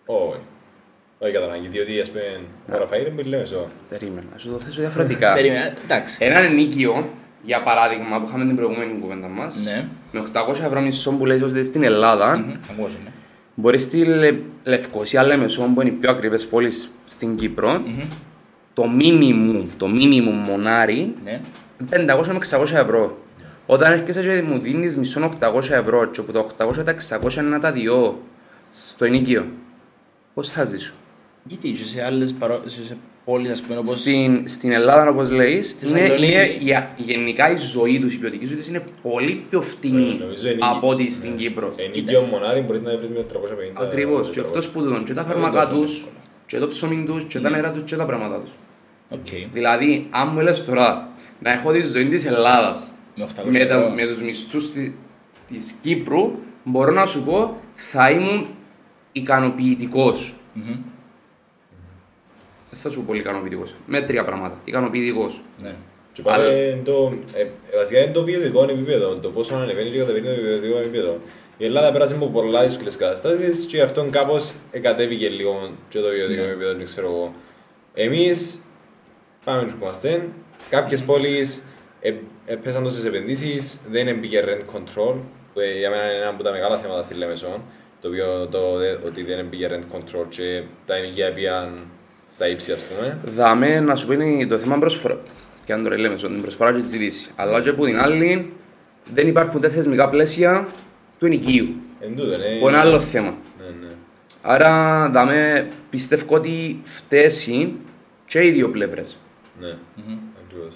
Όχι. 0.06 0.38
Όχι 1.18 1.32
κατά 1.32 1.44
ανάγκη, 1.44 1.68
διότι 1.68 2.00
ας 2.00 2.08
πούμε 2.10 2.40
ο 2.72 2.78
Ραφαήλ 2.78 3.06
είναι 3.06 3.22
πολύ 3.22 3.36
μεσό. 3.36 3.66
Περίμενα. 3.88 4.26
Να 4.32 4.38
σου 4.38 4.50
το 4.50 4.58
θέσω 4.58 4.80
διαφορετικά. 4.80 5.32
Περίμενα, 5.34 5.64
ε, 5.64 5.72
εντάξει. 5.84 6.16
Έναν 6.20 6.44
ενίκιο, 6.44 7.08
για 7.44 7.62
παράδειγμα, 7.62 8.20
που 8.20 8.26
είχαμε 8.28 8.44
την 8.46 8.56
προηγούμενη 8.56 8.98
κουβέντα 9.00 9.28
μας, 9.28 9.62
Ναι. 9.64 9.84
με 10.12 10.18
800 10.20 10.64
ευρώ 10.64 10.80
μισό 10.80 11.12
που 11.12 11.26
λέει 11.26 11.42
ότι 11.42 11.64
στην 11.64 11.82
Ελλάδα, 11.82 12.36
Μμμ, 12.38 12.52
Ακούω, 12.70 12.86
ναι. 12.86 13.10
μπορεί 13.54 13.78
στη 13.78 14.04
Λε... 14.04 14.38
Λευκοσία, 14.64 15.22
Λέμεσο, 15.22 15.70
που 15.74 15.80
είναι 15.80 15.90
οι 15.90 15.92
πιο 15.92 16.10
ακριβές 16.10 16.46
πόλεις 16.46 16.88
στην 17.04 17.36
κυπρο 17.36 17.82
το 18.74 18.86
μίνιμουμ, 18.88 19.66
το 19.76 19.88
μίνιμουμ 19.88 20.34
μονάρι, 20.36 21.14
Ναι. 21.24 21.40
500 21.90 22.26
με 22.26 22.38
600 22.50 22.62
ευρώ. 22.72 23.18
Όταν 23.66 23.92
έρχεσαι 23.92 24.22
και 24.22 24.42
μου 24.42 24.58
δίνεις 24.58 24.96
μισό 24.96 25.32
800 25.40 25.70
ευρώ 25.70 26.04
και 26.06 26.20
από 26.20 26.32
τα 26.32 26.64
800 26.66 26.84
τα 26.84 26.96
600 27.20 27.36
είναι 27.36 27.48
να 27.48 27.58
τα 27.58 27.72
διώ 27.72 28.22
στο 28.70 29.04
ενοίκιο, 29.04 29.46
πώς 30.34 30.50
θα 30.50 30.64
ζήσω; 30.64 30.92
Γιατί 31.48 31.68
και 31.70 31.84
σε 31.84 32.04
άλλες 32.04 32.32
παρό... 32.32 32.60
σε, 32.64 32.84
σε 32.84 32.96
πόλεις, 33.24 33.50
ας 33.52 33.60
πούμε, 33.62 33.78
όπως... 33.78 33.94
Στην, 33.94 34.48
στην 34.48 34.72
Ελλάδα, 34.72 35.08
όπως 35.08 35.30
λέεις, 35.30 35.68
Στη 35.68 35.88
είναι, 35.88 35.98
Σαντορίνη. 35.98 36.26
είναι, 36.32 36.42
η- 36.96 37.02
γενικά 37.02 37.50
η 37.50 37.56
ζωή 37.56 38.00
τους, 38.00 38.14
η 38.14 38.18
ποιοτική 38.18 38.46
ζωή 38.46 38.56
τους 38.56 38.66
είναι 38.66 38.84
πολύ 39.02 39.44
πιο 39.50 39.62
φτηνή 39.62 40.10
Ε, 40.10 40.22
νομίζω 40.24 40.48
είναι 40.48 40.58
από 40.60 40.86
η- 40.86 40.90
ό,τι 40.94 41.10
στην 41.12 41.36
Κύπρο. 41.36 41.74
Ενίκιο 41.76 42.20
μονάρι 42.20 42.60
μπορείς 42.60 42.80
να 42.80 42.96
βρεις 42.96 43.08
με 43.10 43.22
350. 43.22 43.82
Ακριβώς. 43.82 44.30
Και 44.30 44.40
400. 44.40 44.44
εκτός 44.46 44.68
που 44.70 44.82
δουν 44.82 45.04
και 45.04 45.14
τα 45.14 45.20
Ε, 45.20 45.24
φάρμακα 45.24 45.68
τόσο 45.68 45.80
τους, 45.80 45.96
εύκολα. 45.96 46.12
και 46.46 46.58
το 46.58 46.66
ψωμί 46.68 47.04
τους, 47.06 47.24
και 47.24 47.38
τα 47.40 47.50
νερά 47.50 47.70
τους, 47.72 47.82
και 47.82 47.96
τα 47.96 48.04
πράγματα 48.04 48.40
τους. 48.40 48.52
Οκ. 49.08 49.26
Δηλαδή, 49.52 50.06
αν 50.10 50.30
μου 50.34 50.40
λες 50.40 50.64
τώρα 50.64 51.08
να 51.40 51.52
έχω 51.52 51.72
τη 51.72 51.86
ζωή 51.86 52.08
της 52.08 52.26
Ελλάδας 52.26 52.88
Με 53.16 53.24
800 53.24 53.28
με, 53.50 53.64
τα, 53.64 53.74
ευρώ. 53.74 53.90
με 53.90 54.06
τους 54.06 54.22
μισθούς 54.22 54.70
της, 54.70 54.90
της 55.48 55.74
Κύπρου, 55.82 56.34
μπορώ 56.64 56.92
να 56.92 57.06
σου 57.06 57.22
πω 57.22 57.60
θα 57.74 58.10
ήμουν 58.10 58.46
ικανοποιητικός. 59.12 60.36
Μμμ. 60.52 60.76
Δεν 62.78 62.84
θα 62.84 62.90
σου 62.90 62.96
πω 62.98 63.04
πολύ 63.06 63.20
ικανοποιητικός. 63.20 63.74
Με 63.86 64.00
τρία 64.00 64.24
πράγματα. 64.24 64.60
Ικανοποιητικός. 64.64 65.42
Ναι. 65.62 65.74
Και 66.12 66.22
πάμε 66.22 66.80
το, 66.84 67.12
ε, 67.34 67.46
βασικά 67.76 68.00
είναι 68.00 68.12
το 68.12 68.22
βιοτικό 68.22 68.62
επίπεδο, 68.62 69.14
το 69.16 69.28
πόσο 69.30 69.54
ανεβαίνει 69.54 69.90
και 69.90 69.98
κατεβαίνει 69.98 70.36
το 70.36 70.42
βιοτικό 70.42 70.78
επίπεδο. 70.78 71.18
Η 71.58 71.64
Ελλάδα 71.64 71.92
πέρασε 71.92 72.14
από 72.14 72.26
πολλά 72.26 72.62
δύσκολες 72.62 72.96
καταστάσεις 72.96 73.64
και 73.66 73.82
αυτόν 73.82 74.10
κάπως 74.10 74.52
εκατέβηκε 74.70 75.28
λίγο 75.28 75.70
και 75.88 75.98
το 76.00 76.08
βιωτικό 76.08 76.42
επίπεδο, 76.42 76.74
δεν 76.74 76.84
ξέρω 76.84 77.06
εγώ. 77.06 77.34
Εμείς 77.94 78.58
πάμε 79.44 79.60
να 79.62 79.66
ερχόμαστε, 79.68 80.28
κάποιες 80.70 81.02
πόλεις 81.02 81.62
ε, 82.00 82.12
έπεσαν 82.46 82.82
τόσες 82.82 83.04
επενδύσεις, 83.04 83.78
δεν 83.90 84.08
έμπηκε 84.08 84.44
rent 84.46 84.76
control, 84.76 85.14
που 85.54 85.60
ε, 85.60 85.78
για 85.78 85.90
μένα 85.90 86.02
είναι 86.04 86.16
ένα 86.20 86.28
από 86.28 86.42
τα 86.42 86.50
μεγάλα 86.50 86.76
θέματα 86.76 87.02
στη 87.02 87.14
Λέμεσον, 87.14 87.62
το 88.00 88.08
οποίο 88.08 88.46
το, 88.50 88.76
δε- 88.76 88.96
ότι 89.06 89.22
δεν 89.22 89.38
έμπηκε 89.38 89.68
rent 89.72 89.96
control 89.96 90.24
και 90.28 90.62
τα 90.86 90.94
ενοικία 90.96 91.32
πήγαν 91.32 91.78
στα 92.28 92.48
ύψη 92.48 92.72
ας 92.72 92.82
πούμε. 92.82 93.18
Δάμε 93.24 93.80
να 93.80 93.96
σου 93.96 94.06
πει 94.06 94.14
είναι 94.14 94.46
το 94.46 94.58
θέμα 94.58 94.78
προσφορά. 94.78 95.18
Και 95.64 95.72
αν 95.72 95.84
το 95.84 95.90
λέμε, 95.90 96.14
την 96.14 96.40
προσφορά 96.40 96.72
και 96.72 96.80
τη 96.80 96.86
ζήτηση. 96.86 97.30
Αλλά 97.36 97.60
και 97.60 97.68
από 97.68 97.84
την 97.84 98.00
άλλη, 98.00 98.52
δεν 99.14 99.28
υπάρχουν 99.28 99.60
τα 99.60 99.68
θεσμικά 99.68 100.08
πλαίσια 100.08 100.68
του 101.18 101.26
ενοικίου. 101.26 101.74
Εν 102.00 102.16
τούτο, 102.16 102.28
ναι. 102.28 102.58
Που 102.60 102.68
είναι 102.68 102.78
άλλο 102.78 103.00
θέμα. 103.00 103.34
Ναι, 103.58 103.86
ναι. 103.86 103.92
Άρα, 104.42 105.08
δάμε, 105.10 105.68
πιστεύω 105.90 106.34
ότι 106.34 106.80
φταίσει 106.84 107.72
και 108.26 108.46
οι 108.46 108.50
δύο 108.50 108.70
πλευρές. 108.70 109.18
Ναι, 109.60 109.76
ακριβώς. 110.44 110.74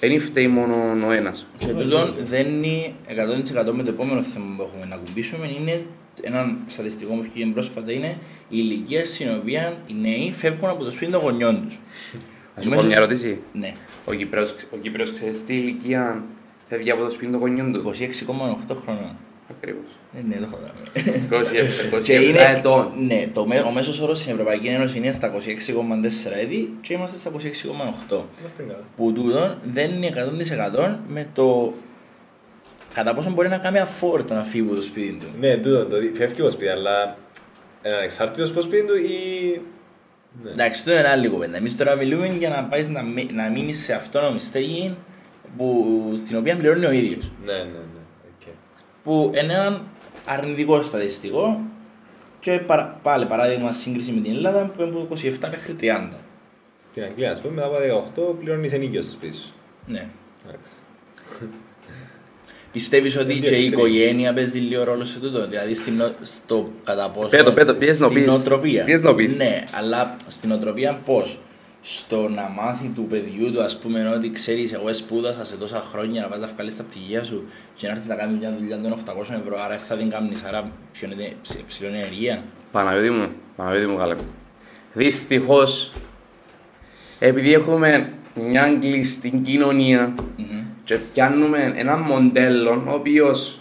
Δεν 0.00 0.20
φταίει 0.20 0.48
μόνο 0.48 1.06
ο 1.06 1.10
ένας. 1.10 1.46
Και 1.58 1.66
τούτο 1.66 2.14
δεν 2.24 2.46
είναι 2.46 2.92
100% 3.64 3.72
με 3.72 3.82
το 3.82 3.90
επόμενο 3.90 4.22
θέμα 4.22 4.54
που 4.56 4.62
έχουμε 4.62 4.86
να 4.88 4.96
κουμπίσουμε. 4.96 5.50
Είναι 5.60 5.84
ένα 6.22 6.56
στατιστικό 6.66 7.14
που 7.14 7.22
βγήκε 7.22 7.46
πρόσφατα 7.52 7.92
είναι 7.92 8.08
η 8.08 8.16
ηλικία 8.48 9.06
στην 9.06 9.28
οποία 9.40 9.76
οι 9.86 9.94
νέοι 10.00 10.32
φεύγουν 10.36 10.68
από 10.70 10.84
το 10.84 10.90
σπίτι 10.90 11.12
των 11.12 11.20
γονιών 11.20 11.62
τους. 11.66 11.78
Να 12.56 12.62
σου 12.62 12.68
πω 12.70 12.82
μια 12.82 12.96
ερώτηση. 12.96 13.38
Ναι. 13.52 13.72
Ο 14.04 14.12
Κύπρος, 14.14 14.54
ο 14.72 14.76
Κύπρος 14.76 15.12
ξέρεις 15.12 15.44
τι 15.44 15.54
ηλικία 15.54 16.24
φεύγει 16.68 16.90
από 16.90 17.04
το 17.04 17.10
σπίτι 17.10 17.30
των 17.30 17.40
γονιών 17.40 17.72
του; 17.72 17.82
26,8 17.84 18.76
χρονών. 18.82 19.16
Ακριβώς. 19.50 19.84
Ε, 20.18 20.20
ναι, 20.28 20.36
το 20.36 20.46
έχω 20.52 20.58
δει. 21.44 21.58
27, 21.92 21.96
27 21.98 22.02
Και 22.04 22.12
είναι, 22.14 22.38
ετών. 22.56 22.92
ναι, 23.06 23.28
το, 23.32 23.46
μέ- 23.46 23.64
ο 23.64 23.70
μέσος 23.70 24.00
όρος 24.00 24.18
στην 24.20 24.32
Ευρωπαϊκή 24.32 24.66
Ένωση 24.66 24.98
είναι 24.98 25.12
στα 25.12 25.32
26,4 25.32 25.38
έτη 26.40 26.72
και 26.80 26.94
είμαστε 26.94 27.16
στα 27.18 27.30
26,8. 27.30 28.20
Είμαστε 28.40 28.62
καλά. 28.62 28.78
Που 28.96 29.12
τούτο 29.12 29.56
δεν 29.72 29.90
είναι 29.92 30.10
100% 30.86 30.96
με 31.08 31.26
το 31.34 31.72
κατά 32.94 33.14
πόσο 33.14 33.30
μπορεί 33.30 33.48
να 33.48 33.58
κάνει 33.58 33.78
αφόρτο 33.78 34.34
να 34.34 34.42
φύγει 34.42 34.64
από 34.66 34.74
το 34.74 34.82
σπίτι 34.82 35.18
του. 35.18 35.26
Ναι, 35.40 35.56
τούτο, 35.56 35.86
το 35.86 35.98
δι- 35.98 36.16
φεύγει 36.16 36.40
από 36.40 36.50
σπίτι, 36.50 36.70
αλλά 36.70 37.16
είναι 37.84 37.94
ανεξάρτητος 37.94 38.50
από 38.50 38.60
σπίτι 38.60 38.86
του 38.86 38.96
ή... 38.96 39.60
Ναι. 40.42 40.50
Εντάξει, 40.50 40.78
αυτό 40.80 40.90
είναι 40.90 41.08
άλλη 41.08 41.28
κουβέντα. 41.28 41.56
Εμείς 41.56 41.76
τώρα 41.76 41.94
μιλούμε 41.96 42.26
για 42.26 42.48
να 42.48 42.64
πάεις 42.64 42.88
να, 42.88 43.02
μει- 43.02 43.32
να 43.32 43.48
μείνεις 43.48 43.82
σε 43.82 43.92
αυτόνομη 43.94 44.40
στέγη 44.40 44.96
που, 45.56 46.12
στην 46.16 46.36
οποία 46.36 46.56
πληρώνει 46.56 46.86
ο 46.86 46.90
ίδιος. 46.90 47.32
Ναι, 47.44 47.52
ναι, 47.52 47.62
ναι. 47.62 48.00
οκ. 48.36 48.48
Που 49.04 49.30
είναι 49.34 49.52
ένα 49.52 49.82
αρνητικό 50.26 50.82
στατιστικό 50.82 51.60
και 52.40 52.58
παρα, 52.58 52.98
πάλι 53.02 53.26
παράδειγμα 53.26 53.72
σύγκριση 53.72 54.12
με 54.12 54.20
την 54.20 54.32
Ελλάδα 54.34 54.64
που 54.64 54.82
είναι 54.82 54.90
από 54.90 55.08
27 55.14 55.48
μέχρι 55.50 55.76
30. 55.80 56.08
Στην 56.82 57.02
Αγγλία, 57.02 57.30
ας 57.32 57.40
πούμε, 57.40 57.54
μετά 57.54 57.66
από 57.66 57.76
18 58.32 58.38
πληρώνεις 58.38 58.72
ενοίκιο 58.72 59.02
στο 59.02 59.12
σπίτι 59.12 59.36
σου. 59.36 59.52
Ναι. 59.86 60.08
Εντάξει. 60.46 60.70
Πιστεύεις 62.72 63.16
ότι 63.18 63.36
Είναι 63.36 63.46
και 63.48 63.54
η 63.54 63.68
extreme. 63.68 63.72
οικογένεια 63.72 64.32
παίζει 64.34 64.58
λίγο 64.58 64.84
ρόλο 64.84 65.04
σε 65.04 65.18
τούτο, 65.18 65.46
δηλαδή 65.48 65.74
στην, 65.74 65.94
νο- 65.96 66.12
στο 66.22 66.72
κατά 66.84 67.08
πόσο. 67.10 67.28
Πέτω, 67.28 67.52
πέτω, 67.52 67.74
ποιες 67.74 68.00
να 68.00 68.06
στην 68.08 68.18
πεις. 68.18 68.26
νοοτροπία. 68.34 68.84
Ποιες 68.84 69.02
να 69.02 69.14
πεις. 69.14 69.36
Ναι, 69.36 69.64
αλλά 69.72 70.16
στην 70.28 70.48
νοοτροπία 70.48 71.00
πώς; 71.04 71.38
Στο 71.82 72.28
να 72.28 72.42
μάθει 72.48 72.92
του 72.94 73.06
παιδιού 73.10 73.52
του, 73.52 73.62
ας 73.62 73.78
πούμε, 73.78 74.08
ότι 74.16 74.30
ξέρεις, 74.30 74.72
εγώ 74.72 74.94
σπούδασα 74.94 75.44
σε 75.44 75.56
τόσα 75.56 75.84
χρόνια 75.90 76.20
να 76.22 76.28
πας 76.28 76.40
να 76.40 76.46
βγάλεις 76.54 76.76
τα 76.76 76.82
πτυχία 76.82 77.24
σου 77.24 77.44
και 77.74 77.86
να 77.86 77.92
έρθεις 77.92 78.08
να 78.08 78.14
κάνεις 78.14 78.38
μια 78.38 78.54
δουλειά 78.58 78.78
των 78.80 78.92
800 78.92 79.40
ευρώ, 79.42 79.56
άρα 79.64 79.68
δεν 79.68 79.78
θα 79.78 79.96
την 79.96 80.10
κάνεις, 80.10 80.42
άρα 80.44 80.70
ποιο 80.92 81.08
είναι 81.12 81.32
ψ- 81.42 81.64
ψηλό 81.68 81.88
ενεργεία. 81.88 82.42
Παναγιώτη 82.72 83.10
μου, 83.10 83.28
Παναγιώτη 83.56 83.86
μου 83.86 83.96
καλέ. 83.96 84.16
Δυστυχώς, 84.92 85.90
επειδή 87.18 87.52
έχουμε 87.52 88.12
μια 88.34 88.76
κλειστή 88.80 89.40
κοινωνία 89.44 90.14
και 90.90 90.98
πιάνουμε 91.12 91.72
ένα 91.76 91.96
μοντέλο 91.96 92.82
ο 92.86 92.92
οποίος 92.92 93.60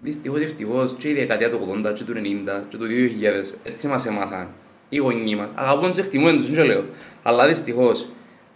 δυστυχώς 0.00 0.40
ευτυχώς 0.40 0.94
και 0.98 1.08
η 1.08 1.14
δεκαετία 1.14 1.50
του 1.50 1.82
80 1.86 1.94
και 1.94 2.04
του 2.04 2.12
90 2.12 2.62
και 2.68 2.76
του 2.76 2.86
2000 2.86 3.58
έτσι 3.62 3.86
μας 3.86 4.06
έμαθαν 4.06 4.48
οι 4.88 4.96
γονείς 4.96 5.36
μας. 5.36 5.48
Αγαπούν 5.54 5.88
τους, 5.90 5.98
εκτιμούν 5.98 6.36
τους, 6.36 6.50
δεν 6.50 6.66
λέω. 6.66 6.84
Αλλά 7.22 7.46
δυστυχώς 7.46 8.08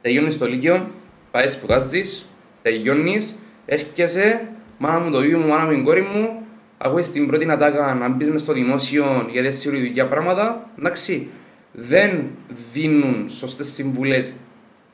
τελειώνεις 0.02 0.38
το 0.38 0.46
Λύκειο, 0.46 0.90
πάεις 1.30 1.52
σπουδάζεις, 1.52 2.28
τελειώνεις, 2.62 3.36
έρχεσαι, 3.66 4.48
μάνα 4.78 4.98
μου 4.98 5.10
το 5.10 5.22
ίδιο 5.22 5.38
μου, 5.38 5.46
μάνα 5.46 5.64
μου 5.64 5.70
την 5.70 5.84
κόρη 5.84 6.02
μου, 6.02 6.42
ακούεις 6.78 7.10
την 7.10 7.26
πρώτη 7.26 7.50
ατάκα 7.50 7.94
να 7.94 8.08
μπεις 8.08 8.30
μες 8.30 8.40
στο 8.40 8.52
δημόσιο 8.52 9.28
για 9.30 9.42
τις 9.42 9.58
σιωριδικιά 9.58 10.08
πράγματα, 10.08 10.70
εντάξει, 10.78 11.28
δεν 11.72 12.24
δίνουν 12.72 13.28
σωστές 13.28 13.68
συμβουλές 13.68 14.34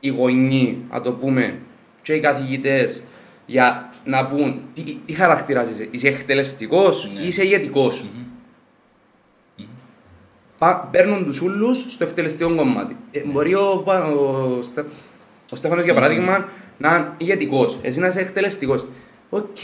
οι 0.00 0.08
γονείς, 0.08 0.74
να 0.90 1.00
το 1.00 1.12
πούμε, 1.12 1.58
και 2.06 2.14
οι 2.14 2.20
καθηγητές 2.20 3.02
για 3.46 3.88
να 4.04 4.26
πούν 4.26 4.60
τι, 4.74 4.82
τι 5.06 5.12
χαρακτήρας 5.12 5.68
είσαι, 5.70 5.88
είσαι 5.90 6.08
εκτελεστικός 6.08 7.10
Ναι. 7.14 7.20
ή 7.20 7.26
είσαι 7.28 7.42
ηγετικός. 7.44 8.04
Πα- 10.58 10.88
Παίρνουν 10.92 11.24
τους 11.24 11.40
ούλους 11.40 11.84
στο 11.88 12.04
εκτελεστικό 12.04 12.54
κομμάτι. 12.54 12.96
Ε, 13.10 13.20
μπορεί 13.26 13.54
ο, 13.54 13.82
Πα- 13.84 14.04
ο, 14.06 14.62
Στε- 14.62 14.86
ο 15.50 15.56
Στέφανος 15.56 15.84
για 15.84 15.94
παράδειγμα 15.94 16.48
να 16.78 16.96
είναι 16.96 17.10
ηγετικός, 17.16 17.78
εσύ 17.82 18.00
να 18.00 18.06
είσαι 18.06 18.20
εκτελεστικός. 18.20 18.86
Οκ, 19.30 19.56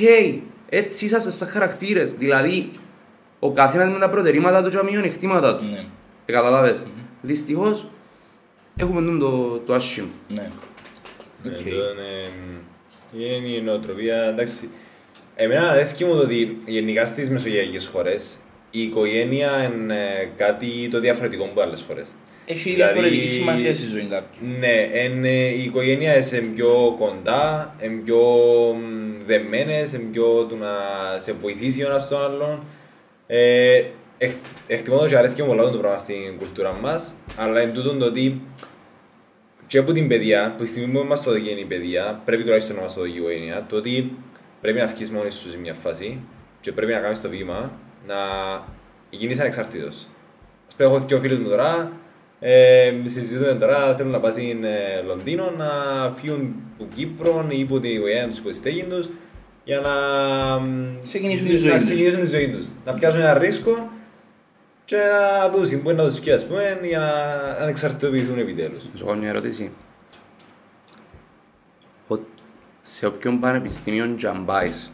έτσι 0.69 1.05
είσαστε 1.05 1.31
σαν 1.31 1.49
χαρακτήρες. 1.49 2.13
Δηλαδή, 2.13 2.71
ο 3.39 3.53
καθένας 3.53 3.89
με 3.89 3.99
τα 3.99 4.11
προτερήματα 4.11 4.63
του 4.63 4.71
και 4.71 4.77
τα 4.77 4.85
μειονεκτήματα 4.85 5.57
του. 5.57 5.65
Ναι, 5.65 5.85
Ε, 6.27 6.33
καταλάβες. 6.33 6.87
Δυστυχώς, 7.21 7.87
έχουμε 8.77 9.03
τον 9.03 9.19
το, 9.19 9.59
το 9.67 9.75
άσχημο. 9.75 10.09
ναι. 10.29 10.49
Ναι, 11.43 11.51
Οκ. 11.51 11.57
αυτό 11.59 11.69
είναι- 11.71 12.31
Είναι 13.27 13.49
η 13.49 13.61
νοοτροπία, 13.61 14.23
εντάξει. 14.25 14.69
Εμένα 15.37 15.69
αρέσκει 15.71 16.05
μου 16.05 16.15
το 16.15 16.21
ότι 16.21 16.59
γενικά 16.67 17.07
στις 17.07 17.31
μεσογειακές 17.31 17.87
χώρες 17.87 18.37
η 18.71 18.83
οικογένεια 18.83 19.73
είναι 19.75 20.31
κάτι 20.37 20.89
το 20.91 21.01
διαφορετικό 21.01 21.45
από 21.45 21.61
άλλες 21.61 21.85
χώρες. 21.87 22.09
Έχει 22.47 22.71
Δηλαδή- 22.71 22.93
διαφορετική 22.93 23.27
σημασία 23.29 23.73
στη 23.73 23.87
ζωή 23.87 24.03
κάποιου. 24.11 24.47
Ναι, 24.59 24.89
εν, 24.93 25.25
ε, 25.25 25.47
η 25.49 25.63
οικογένεια 25.65 26.17
είναι 26.17 26.47
πιο 26.55 26.95
κοντά, 26.99 27.77
είναι 27.83 28.01
πιο 28.05 28.19
μ, 28.79 29.25
δεμένες, 29.27 29.93
είναι 29.93 30.09
πιο 30.13 30.45
του 30.49 30.57
να 30.57 30.69
σε 31.19 31.33
βοηθήσει 31.33 31.83
ο 31.83 31.87
ένας 31.87 32.09
τον 32.09 32.23
άλλον. 32.23 32.65
Ε, 33.27 33.83
εκ- 34.19 34.33
εκτιμώ 34.67 34.99
το 34.99 35.07
και 35.07 35.17
αρέσκει 35.17 35.43
μου 35.43 35.49
πολλά 35.49 35.71
το 35.71 35.79
πράγμα 35.79 35.99
στην 35.99 36.39
κουλτούρα 36.39 36.79
μας, 36.83 37.15
αλλά 37.37 37.61
εν 37.61 37.73
τούτον 37.73 37.99
το 37.99 38.05
ότι 38.05 38.41
και 39.73 39.79
από 39.79 39.93
την 39.93 40.09
παιδεία, 40.09 40.55
που 40.57 40.63
τη 40.63 40.69
στιγμή 40.69 40.99
που 40.99 41.07
μας 41.07 41.23
το 41.23 41.31
δοκίνει 41.31 41.61
η 41.61 41.65
παιδεία, 41.65 42.21
πρέπει 42.25 42.43
τουλάχιστον 42.43 42.77
να 42.77 42.83
μας 42.83 42.95
το 42.95 43.01
δοκίνει 43.01 43.19
η 43.19 43.21
οικογένεια, 43.21 43.67
το 43.69 43.77
ότι 43.77 44.17
πρέπει 44.61 44.79
να 44.79 44.87
βγεις 44.87 45.11
μόνοι 45.11 45.31
σου 45.31 45.51
σε 45.51 45.59
μια 45.59 45.75
φάση 45.75 46.19
και 46.61 46.73
πρέπει 46.73 46.93
να 46.93 46.99
κάνεις 46.99 47.21
το 47.21 47.29
βήμα 47.29 47.73
να 48.07 48.15
γίνεις 49.11 49.41
ανεξάρτητος. 49.41 50.09
Ας 50.69 50.75
πούμε, 50.77 50.89
έχω 50.89 51.05
και 51.07 51.15
ο 51.15 51.19
φίλος 51.21 51.39
μου 51.39 51.49
τώρα, 51.49 51.93
ε, 52.41 52.93
συζητούμε 53.05 53.55
τώρα, 53.55 53.95
θέλουν 53.97 54.13
να 54.13 54.21
πάνε 54.21 54.33
στην 54.33 54.65
ε, 54.65 55.03
Λονδίνο, 55.07 55.51
να 55.57 55.71
φύγουν 56.17 56.55
από 56.75 56.89
Κύπρο 56.95 57.47
ή 57.51 57.63
από 57.63 57.81
την 57.81 57.91
οικογένεια 57.91 58.29
τους, 58.29 58.39
από 58.39 58.49
τη 58.49 58.55
στέγη 58.55 58.85
τους, 58.85 59.09
για 59.65 59.81
να, 59.81 59.95
Ξεκινήσουν 61.03 61.47
τη 61.47 61.53
να 61.53 61.59
ζωή 61.59 61.71
τους. 61.71 61.85
ξεκινήσουν 61.85 62.21
τη 62.21 62.27
ζωή 62.27 62.49
τους. 62.49 62.67
Να 62.85 62.93
πιάσουν 62.95 63.21
ένα 63.21 63.39
ρίσκο 63.39 63.91
και 64.85 64.97
να 64.97 65.49
δουν 65.51 65.81
μπορεί 65.83 65.97
να 65.97 66.05
τους 66.05 66.21
βγει, 66.21 66.33
ας 66.33 66.47
πούμε, 66.47 66.79
για 66.83 66.99
να 66.99 67.11
ανεξαρτητοποιηθούν 67.63 68.39
επιτέλους. 68.39 68.85
Να 68.93 68.97
σου 68.99 69.05
κάνω 69.07 69.19
μια 69.19 69.29
ερώτηση. 69.29 69.71
Ο- 72.09 72.19
Σε 72.83 73.07
όποιον 73.07 73.41
πανεπιστήμιο 73.41 74.15
τζαμπάεις, 74.17 74.93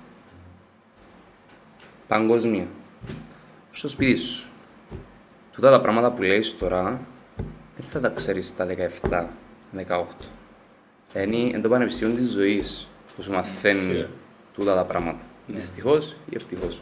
παγκοσμία, 2.09 2.67
στο 3.71 3.89
σπίτι 3.89 4.17
σου, 4.21 4.49
τούτα 5.53 5.71
τα 5.71 5.81
πράγματα 5.81 6.13
που 6.13 6.23
λέεις 6.23 6.59
τώρα, 6.59 7.01
δεν 7.77 7.87
θα 7.89 8.01
τα 8.01 8.09
ξέρεις 8.09 8.47
στα 8.49 8.67
17-18. 8.67 10.05
Είναι, 11.15 11.37
είναι 11.37 11.59
το 11.61 11.69
πανεπιστήμιο 11.69 12.15
της 12.17 12.31
ζωής 12.31 12.89
που 13.17 13.23
σου 13.23 13.33
μαθαίνει 13.33 13.81
Σίγουρα. 13.81 14.09
τούτα 14.55 14.75
τα 14.75 14.85
πράγματα. 14.85 15.23
Δυστυχώς 15.47 16.17
ή 16.31 16.35
ευτυχώς. 16.37 16.81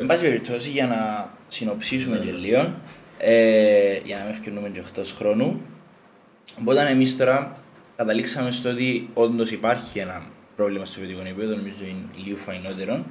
Εν 0.00 0.06
πάση 0.06 0.22
περιπτώσει, 0.22 0.68
για 0.68 0.86
να 0.86 1.30
συνοψίσουμε 1.48 2.16
και 2.16 2.30
λίγο, 2.30 2.72
ε, 3.18 3.98
για 4.04 4.16
να 4.16 4.22
μην 4.22 4.32
ευκαιρνούμε 4.32 4.68
και 4.68 4.78
εκτός 4.78 5.12
χρόνου, 5.12 5.60
οπότε 6.60 6.88
εμείς 6.88 7.16
τώρα 7.16 7.56
καταλήξαμε 7.96 8.50
στο 8.50 8.70
ότι 8.70 9.08
όντως 9.14 9.50
υπάρχει 9.50 9.98
ένα 9.98 10.22
πρόβλημα 10.56 10.84
στο 10.84 11.00
βιωτικό 11.00 11.20
επίπεδο, 11.20 11.54
νομίζω 11.54 11.84
είναι 11.84 12.24
λίγο 12.24 12.36
φαϊνότερο, 12.36 13.04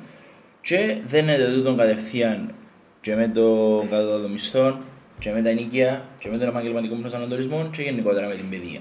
και 0.62 0.98
δεν 1.06 1.28
είναι 1.28 1.38
τούτο 1.56 1.76
κατευθείαν 1.76 2.54
και 3.02 3.16
με 3.16 3.28
το 3.28 3.78
κατώτατο 3.90 4.30
μισθό, 4.30 4.80
και 5.20 5.32
με 5.32 5.42
τα 5.42 5.50
ενοικία, 5.50 6.06
και 6.20 6.30
με 6.30 6.38
τον 6.38 6.48
επαγγελματικό 6.48 6.96
προσανατολισμό, 6.96 7.70
και 7.72 7.82
γενικότερα 7.82 8.28
με 8.28 8.36
την 8.36 8.50
παιδεία. 8.50 8.80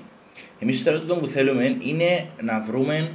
Εμείς 0.59 0.85
τώρα 0.85 0.99
τούτο 0.99 1.15
που 1.15 1.27
θέλουμε 1.27 1.77
είναι 1.81 2.27
να 2.43 2.61
βρούμε 2.61 3.11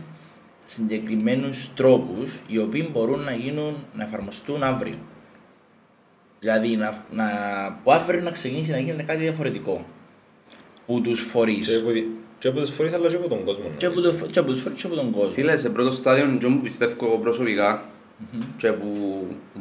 συγκεκριμένους 0.65 1.73
τρόπους 1.73 2.39
οι 2.47 2.57
οποίοι 2.59 2.89
μπορούν 2.93 3.19
να 3.19 3.31
γίνουν, 3.31 3.75
να 3.93 4.03
εφαρμοστούν 4.03 4.63
αύριο. 4.63 4.97
Δηλαδή 6.39 6.75
να, 6.75 7.03
να, 7.11 7.25
που 7.83 7.91
αύριο 7.91 8.21
να 8.21 8.31
ξεκινήσει 8.31 8.71
να 8.71 8.77
γίνεται 8.79 9.03
κάτι 9.03 9.19
διαφορετικό. 9.19 9.85
Που 10.85 11.01
τους 11.01 11.19
Και 11.21 11.27
φορείς. 11.29 11.75
από 11.77 11.91
τη- 11.91 12.05
Και 12.39 12.47
από 12.47 12.59
τους 12.59 12.69
φορείς 12.69 12.93
αλλά 12.93 13.07
και 13.09 13.15
από 13.15 13.27
τον 13.27 13.43
κόσμο. 13.45 13.65
Και 13.77 13.85
από, 13.85 14.01
το, 14.01 14.13
και 14.31 14.39
από 14.39 14.51
τους 14.51 14.59
φορείς 14.61 14.81
και 14.81 14.87
από 14.87 14.95
τον 14.95 15.11
κόσμο. 15.11 15.31
Φίλε, 15.31 15.55
σε 15.55 15.69
πρώτο 15.69 15.91
στάδιο, 15.91 16.37
και 16.39 16.47
που 16.47 16.61
πιστεύω 16.61 17.17
προσωπικά 17.17 17.83
και 18.57 18.71
που 18.71 18.87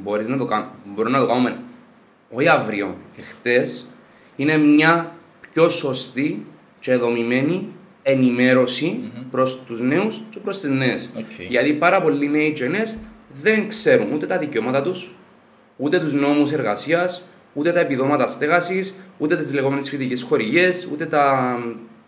μπορείς 0.02 0.28
να 0.28 0.36
το 0.36 0.44
κάνεις, 0.44 0.68
μπορούμε 0.94 1.18
να 1.18 1.24
το 1.24 1.30
κάνουμε 1.30 1.60
όχι 2.30 2.48
αύριο 2.48 2.96
και 3.16 3.22
χτες, 3.22 3.86
είναι 4.36 4.56
μια 4.56 5.12
πιο 5.52 5.68
σωστή 5.68 6.46
και 6.80 6.96
δομημένη 6.96 7.68
ενημέρωση 8.06 9.12
προς 9.30 9.64
τους 9.64 9.80
νέους 9.80 10.22
και 10.30 10.38
προς 10.38 10.60
τις 10.60 10.70
νέες. 10.70 11.10
Οκ. 11.16 11.42
Γιατί 11.48 11.72
πάρα 11.72 12.02
πολλοί 12.02 12.28
νέοι 12.28 12.52
και 12.52 12.66
νέες 12.66 12.98
δεν 13.32 13.68
ξέρουν 13.68 14.12
ούτε 14.12 14.26
τα 14.26 14.38
δικαιώματα 14.38 14.82
τους, 14.82 15.14
ούτε 15.76 15.98
τους 15.98 16.12
νόμους 16.12 16.52
εργασίας, 16.52 17.28
ούτε 17.52 17.72
τα 17.72 17.80
επιδόματα 17.80 18.26
στέγασης, 18.26 18.98
ούτε 19.18 19.36
τις 19.36 19.54
λεγόμενες 19.54 19.88
φοιτικές 19.88 20.22
χορηγίες, 20.22 20.88
ούτε 20.92 21.06
τα, 21.06 21.56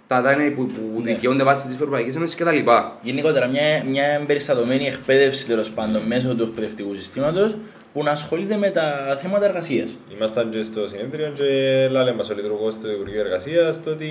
τα 0.07 0.23
δάνεια 0.23 0.55
που, 0.55 0.67
που 0.67 1.01
Ναι. 1.03 1.13
δικαιούνται 1.13 1.45
βάσει 1.45 1.67
της 1.67 1.75
Ευρωπαϊκής 1.75 2.17
Ένωσης 2.17 2.37
κτλ. 2.37 2.59
Γενικότερα, 3.03 3.47
μια, 3.47 3.63
μια 3.91 4.05
εμπεριστατωμένη 4.21 4.87
εκπαίδευση 4.87 5.47
τέλος 5.47 5.71
πάντων 5.71 6.03
μέσω 6.07 6.35
του 6.35 6.43
εκπαιδευτικού 6.43 6.95
συστήματος 6.95 7.57
που 7.93 8.03
να 8.03 8.11
ασχολείται 8.11 8.57
με 8.57 8.71
τα 8.71 9.19
θέματα 9.23 9.45
εργασίας. 9.47 9.91
Ήμασταν 10.17 10.51
και 10.51 10.63
στο 10.63 10.89
συνέδριο 10.89 11.31
και 11.35 11.45
λάλε 11.91 12.13
μας 12.13 12.31
ο 12.31 12.35
λειτουργός 12.35 12.75
του 12.79 12.91
Υπουργείου 12.91 13.21
Εργασίας 13.21 13.83
το 13.83 13.91
ότι 13.91 14.09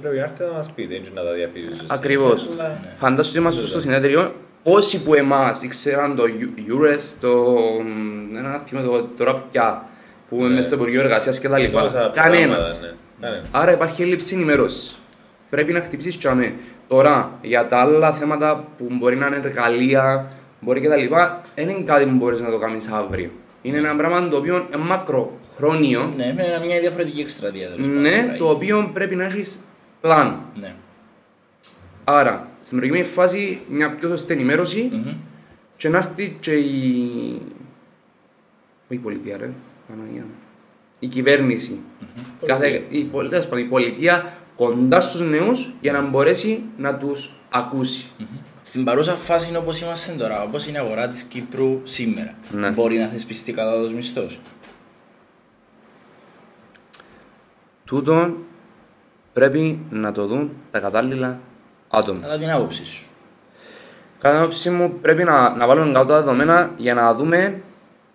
πρέπει 0.00 0.16
να 0.16 0.22
έρθετε 0.22 0.44
να 0.50 0.52
μας 0.56 0.70
πείτε 0.74 0.94
και 0.94 1.08
να 1.14 1.22
τα 1.24 1.32
διαφύγει 1.32 1.66
στο 1.74 1.84
Ακριβώς. 1.88 2.40
συνέδριο, 2.40 2.64
αλλά- 2.64 2.80
Φαντάσου 2.96 3.30
ότι 3.30 3.38
είμαστε 3.38 3.66
στο 3.66 3.80
συνέδριο, 3.80 4.34
πόσοι 4.62 5.02
που 5.02 5.14
εμάς 5.14 5.62
ήξεραν 5.62 6.16
το 6.16 6.22
Eu- 6.22 6.58
EURES, 6.70 7.02
το... 7.20 7.56
ένα 8.36 8.62
θυμό 8.66 8.80
το- 8.82 9.08
τώρα 9.16 9.32
πια, 9.52 9.84
που 10.28 10.36
είναι 10.36 10.48
μέσα 10.54 10.62
στο 10.62 10.74
Υπουργείο 10.74 11.00
Εργασίας 11.00 11.38
και 11.38 11.48
τα 11.48 11.58
λοιπά. 11.58 11.82
Τόσα 11.82 12.10
Κανένας. 12.14 12.56
πράγματα, 12.56 12.94
ναι. 13.20 13.26
Κανένας. 13.26 13.48
Άρα 13.52 13.72
υπάρχει 13.72 14.02
έλλειψη 14.02 14.34
ενημέρωσης. 14.34 14.96
Πρέπει 15.54 15.72
να 15.72 15.80
χτυπήσεις 15.80 16.18
τσάμε. 16.18 16.54
Τώρα, 16.88 17.38
για 17.42 17.66
τα 17.68 17.78
άλλα 17.78 18.12
θέματα 18.12 18.68
που 18.76 18.86
μπορεί 18.90 19.16
να 19.16 19.26
είναι 19.26 19.36
εργαλεία, 19.36 20.30
μπορεί 20.60 20.80
και 20.80 20.88
τα 20.88 20.96
λοιπά, 20.96 21.40
δεν 21.54 21.68
είναι 21.68 21.82
κάτι 21.84 22.04
που 22.04 22.10
μπορείς 22.16 22.40
να 22.40 22.50
το 22.50 22.58
κάνεις 22.58 22.88
αύριο. 22.88 23.30
Είναι 23.62 23.78
ένα 23.78 23.96
πράγμα 23.96 24.28
το 24.28 24.36
οποίο 24.36 24.56
είναι 24.56 24.82
μακροχρόνιο, 24.84 26.12
Ναι, 26.16 26.24
είναι 26.24 26.62
μια 26.66 26.80
διαφορετική 26.80 27.20
εκστρατεία 27.20 27.68
τέλος 27.68 27.86
πάντων. 27.86 28.00
ναι, 28.00 28.10
τώρα. 28.22 28.36
το 28.36 28.48
οποίο 28.48 28.90
πρέπει 28.92 29.14
να 29.16 29.24
έχεις 29.24 29.58
πλάνο. 30.00 30.40
Ναι. 30.60 30.74
Άρα, 32.04 32.48
στην 32.60 32.76
προηγούμενη 32.76 33.06
φάση, 33.06 33.60
μια 33.68 33.94
πιο 33.94 34.08
σωστή 34.08 34.32
ενημέρωση 34.32 34.90
Μμμ. 34.92 35.12
και 35.76 35.88
να 35.88 35.96
έρθει 35.98 36.36
και 36.40 36.52
η. 36.52 36.82
Όχι 38.88 38.94
η 38.94 38.96
πολιτεία, 38.96 39.36
ρε. 39.36 39.50
Παναγία. 39.88 40.20
μου. 40.22 40.34
Η 40.98 41.06
κυβέρνηση. 41.06 41.78
Κάθε... 42.46 42.82
η, 42.88 43.04
πολ- 43.04 43.30
τέλος 43.30 43.46
πάντων, 43.46 43.64
η 43.64 43.68
πολιτεία 43.68 44.32
κοντά 44.56 45.00
στους 45.00 45.20
νέους 45.20 45.74
για 45.80 45.92
να 45.92 46.00
μπορέσει 46.02 46.62
να 46.76 46.96
τους 46.96 47.30
ακούσει. 47.50 48.06
Στην 48.62 48.84
παρούσα 48.84 49.14
φάση 49.14 49.56
όπως 49.56 49.80
είμαστε 49.80 50.12
τώρα, 50.12 50.42
όπως 50.42 50.66
είναι 50.66 50.78
η 50.78 50.80
αγορά 50.80 51.08
της 51.08 51.22
Κύπρου 51.22 51.80
σήμερα, 51.84 52.34
Ναι. 52.52 52.70
μπορεί 52.70 52.98
να 52.98 53.06
θεσπιστεί 53.06 53.52
κατώτατο 53.52 53.94
μισθός. 53.94 54.40
Τούτο 57.84 58.36
πρέπει 59.32 59.80
να 59.90 60.12
το 60.12 60.26
δουν 60.26 60.50
τα 60.70 60.78
κατάλληλα 60.80 61.40
άτομα. 61.88 62.20
Κατά 62.20 62.38
την 62.38 62.50
άποψή 62.50 62.86
σου. 62.86 63.04
Κατά 64.20 64.34
την 64.34 64.42
άποψή 64.44 64.70
μου 64.70 64.98
πρέπει 65.00 65.24
να, 65.24 65.56
να 65.56 65.66
βάλουμε 65.66 65.92
κάτω 65.92 66.06
τα 66.06 66.18
δεδομένα 66.20 66.70
για 66.76 66.94
να 66.94 67.14
δούμε 67.14 67.62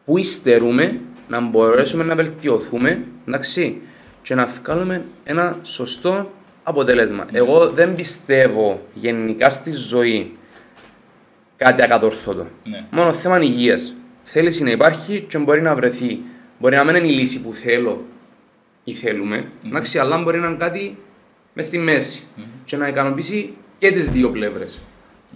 πού 0.05 0.17
υστερούμε, 0.17 0.99
να 1.27 1.39
μπορέσουμε 1.39 2.03
να 2.03 2.15
βελτιωθούμε, 2.15 3.05
εντάξει, 3.27 3.81
και 4.21 4.35
να 4.35 4.45
βγάλουμε 4.45 5.05
ένα 5.23 5.57
σωστό 5.61 6.31
αποτέλεσμα. 6.63 7.25
Εγώ 7.31 7.69
δεν 7.69 7.93
πιστεύω 7.93 8.85
γενικά 8.93 9.49
στη 9.49 9.71
ζωή 9.71 10.37
κάτι 11.57 11.81
ακατορθώτο. 11.81 12.47
Ναι. 12.63 12.85
Μόνο 12.91 13.13
θέμα 13.13 13.41
υγείας. 13.41 13.93
Θέληση 14.23 14.63
να 14.63 14.71
υπάρχει 14.71 15.25
και 15.29 15.37
μπορεί 15.37 15.61
να 15.61 15.75
βρεθεί. 15.75 16.19
Μπορεί 16.59 16.75
να 16.75 16.83
μην 16.83 16.95
είναι 16.95 17.07
η 17.07 17.11
λύση 17.11 17.41
που 17.41 17.53
θέλω 17.53 18.05
ή 18.83 18.93
θέλουμε, 18.93 19.51
εντάξει, 19.65 19.99
αλλά 19.99 20.17
μπορεί 20.17 20.39
να 20.39 20.47
είναι 20.47 20.57
κάτι 20.57 20.97
μες 21.53 21.65
στη 21.65 21.77
μέση 21.77 22.23
και 22.65 22.77
να 22.77 22.87
ικανοποιήσει 22.87 23.53
και 23.77 23.91
τις 23.91 24.09
δύο 24.09 24.29
πλευρές. 24.31 24.81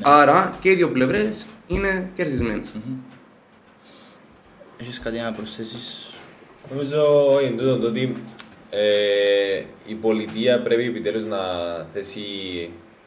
Άρα 0.01 0.57
και 0.59 0.69
οι 0.69 0.75
δύο 0.75 0.89
πλευρές 0.89 1.45
είναι 1.67 2.09
κερδισμένες. 2.15 2.73
Έχεις 4.77 4.99
κάτι 4.99 5.19
να 5.19 5.31
προσθέσεις; 5.31 6.09
Νομίζω 6.69 7.39
είναι 7.43 7.61
τούτο 7.61 7.77
το 7.77 7.87
ότι 7.87 8.15
ε, 8.75 9.63
η 9.85 9.93
πολιτεία 9.93 10.61
πρέπει 10.61 10.83
επιτέλους 10.83 11.25
να 11.25 11.37
θέσει 11.93 12.21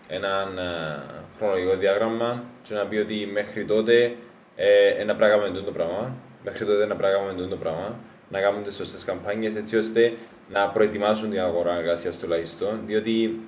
έναν 0.09 0.59
ε, 0.59 1.03
χρονολογικό 1.37 1.77
διάγραμμα 1.77 2.45
και 2.63 2.75
να 2.75 2.85
πει 2.85 2.97
ότι 2.97 3.29
μέχρι 3.33 3.65
τότε 3.65 4.15
ε, 4.57 5.05
να 5.05 5.15
πρέπει 5.15 5.21
να 5.21 5.29
κάνουμε 5.29 5.49
τούτο 5.49 5.63
το 5.63 5.73
πράγμα, 5.73 6.17
μέχρι 6.45 6.65
τότε 6.65 6.87
να 6.87 6.97
πρέπει 6.97 7.13
να 7.13 7.19
κάνουμε 7.19 7.33
τούτο 7.33 7.49
το 7.49 7.57
πράγμα, 7.57 7.99
να 8.29 8.41
κάνουμε 8.41 8.63
τις 8.63 8.75
σωστές 8.75 9.05
καμπάνιες 9.05 9.57
έτσι 9.57 9.77
ώστε 9.77 10.13
να 10.53 10.69
προετοιμάσουν 10.69 11.31
την 11.31 11.41
αγορά 11.41 11.77
εργασίας 11.79 12.19
τουλάχιστον, 12.19 12.81
διότι 12.87 13.41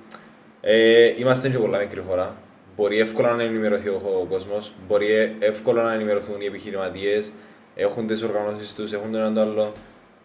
ε, 0.61 1.13
είμαστε 1.17 1.49
και 1.49 1.57
πολλά 1.57 1.79
μικρή 1.79 2.03
χώρα. 2.07 2.35
Μπορεί 2.75 2.99
εύκολα 2.99 3.35
να 3.35 3.43
ενημερωθεί 3.43 3.87
ο, 3.89 4.01
ο 4.21 4.25
κόσμος, 4.29 4.73
μπορεί 4.87 5.11
ε- 5.13 5.31
εύκολα 5.39 5.83
να 5.83 5.93
ενημερωθούν 5.93 6.41
οι 6.41 6.45
επιχειρηματίες, 6.45 7.31
έχουν 7.75 8.07
τις 8.07 8.23
οργανώσεις 8.23 8.73
τους, 8.73 8.93
έχουν 8.93 9.11
το 9.11 9.17
ένα 9.17 9.33
το 9.33 9.41
άλλο. 9.41 9.73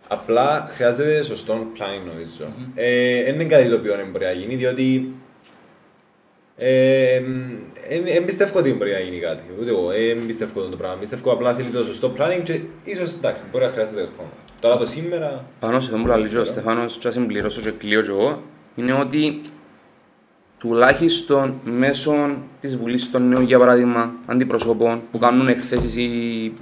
Απλά 0.09 0.69
χρειάζεται 0.75 1.23
σωστό 1.23 1.67
planning 1.77 2.07
νομίζω. 2.15 2.53
Ε, 2.75 3.25
δεν 3.25 3.35
είναι 3.35 3.45
κάτι 3.45 3.69
το 3.69 3.77
οποίο 3.77 3.97
δεν 3.97 4.11
μπορεί 4.11 4.25
να 4.25 4.33
γίνει, 4.33 4.55
διότι 4.55 5.15
ε, 6.57 7.21
δεν 8.05 8.25
πιστεύω 8.25 8.59
ότι 8.59 8.73
μπορεί 8.73 8.93
να 8.93 8.99
γίνει 8.99 9.19
κάτι. 9.19 9.43
Ούτε 9.61 9.71
εγώ. 9.71 9.87
Δεν 9.87 10.27
πιστεύω 10.27 10.61
το 10.61 10.77
πράγμα. 10.77 10.97
Πιστεύω 10.97 11.33
απλά 11.33 11.55
θέλει 11.55 11.69
το 11.69 11.85
σωστό 11.85 12.15
planning 12.19 12.41
και 12.43 12.61
ίσως 12.85 13.15
εντάξει, 13.15 13.43
μπορεί 13.53 13.65
να 13.65 13.71
χρειάζεται 13.71 14.09
χρόνο. 14.17 14.31
Τώρα 14.61 14.77
το 14.77 14.87
σήμερα. 14.87 15.45
Πάνω 15.61 15.81
σε 15.81 15.95
αυτό 15.95 16.03
που 16.03 16.19
λέει 16.19 16.37
ο 16.37 16.45
Στεφάνος 16.45 16.99
και 16.99 17.07
να 17.07 17.13
συμπληρώσω 17.13 17.61
και 17.61 17.71
κλείω 17.71 18.03
και 18.03 18.11
εγώ, 18.11 18.43
είναι 18.75 18.93
ότι 18.93 19.41
τουλάχιστον 20.59 21.55
μέσω 21.65 22.37
της 22.61 22.77
Βουλής 22.77 23.11
των 23.11 23.29
Νέων, 23.29 23.43
για 23.43 23.59
παράδειγμα, 23.59 24.13
αντιπροσώπων 24.27 25.03
που 25.11 25.19
κάνουν 25.19 25.49
εκθέσεις 25.49 25.97
οι, 25.97 26.53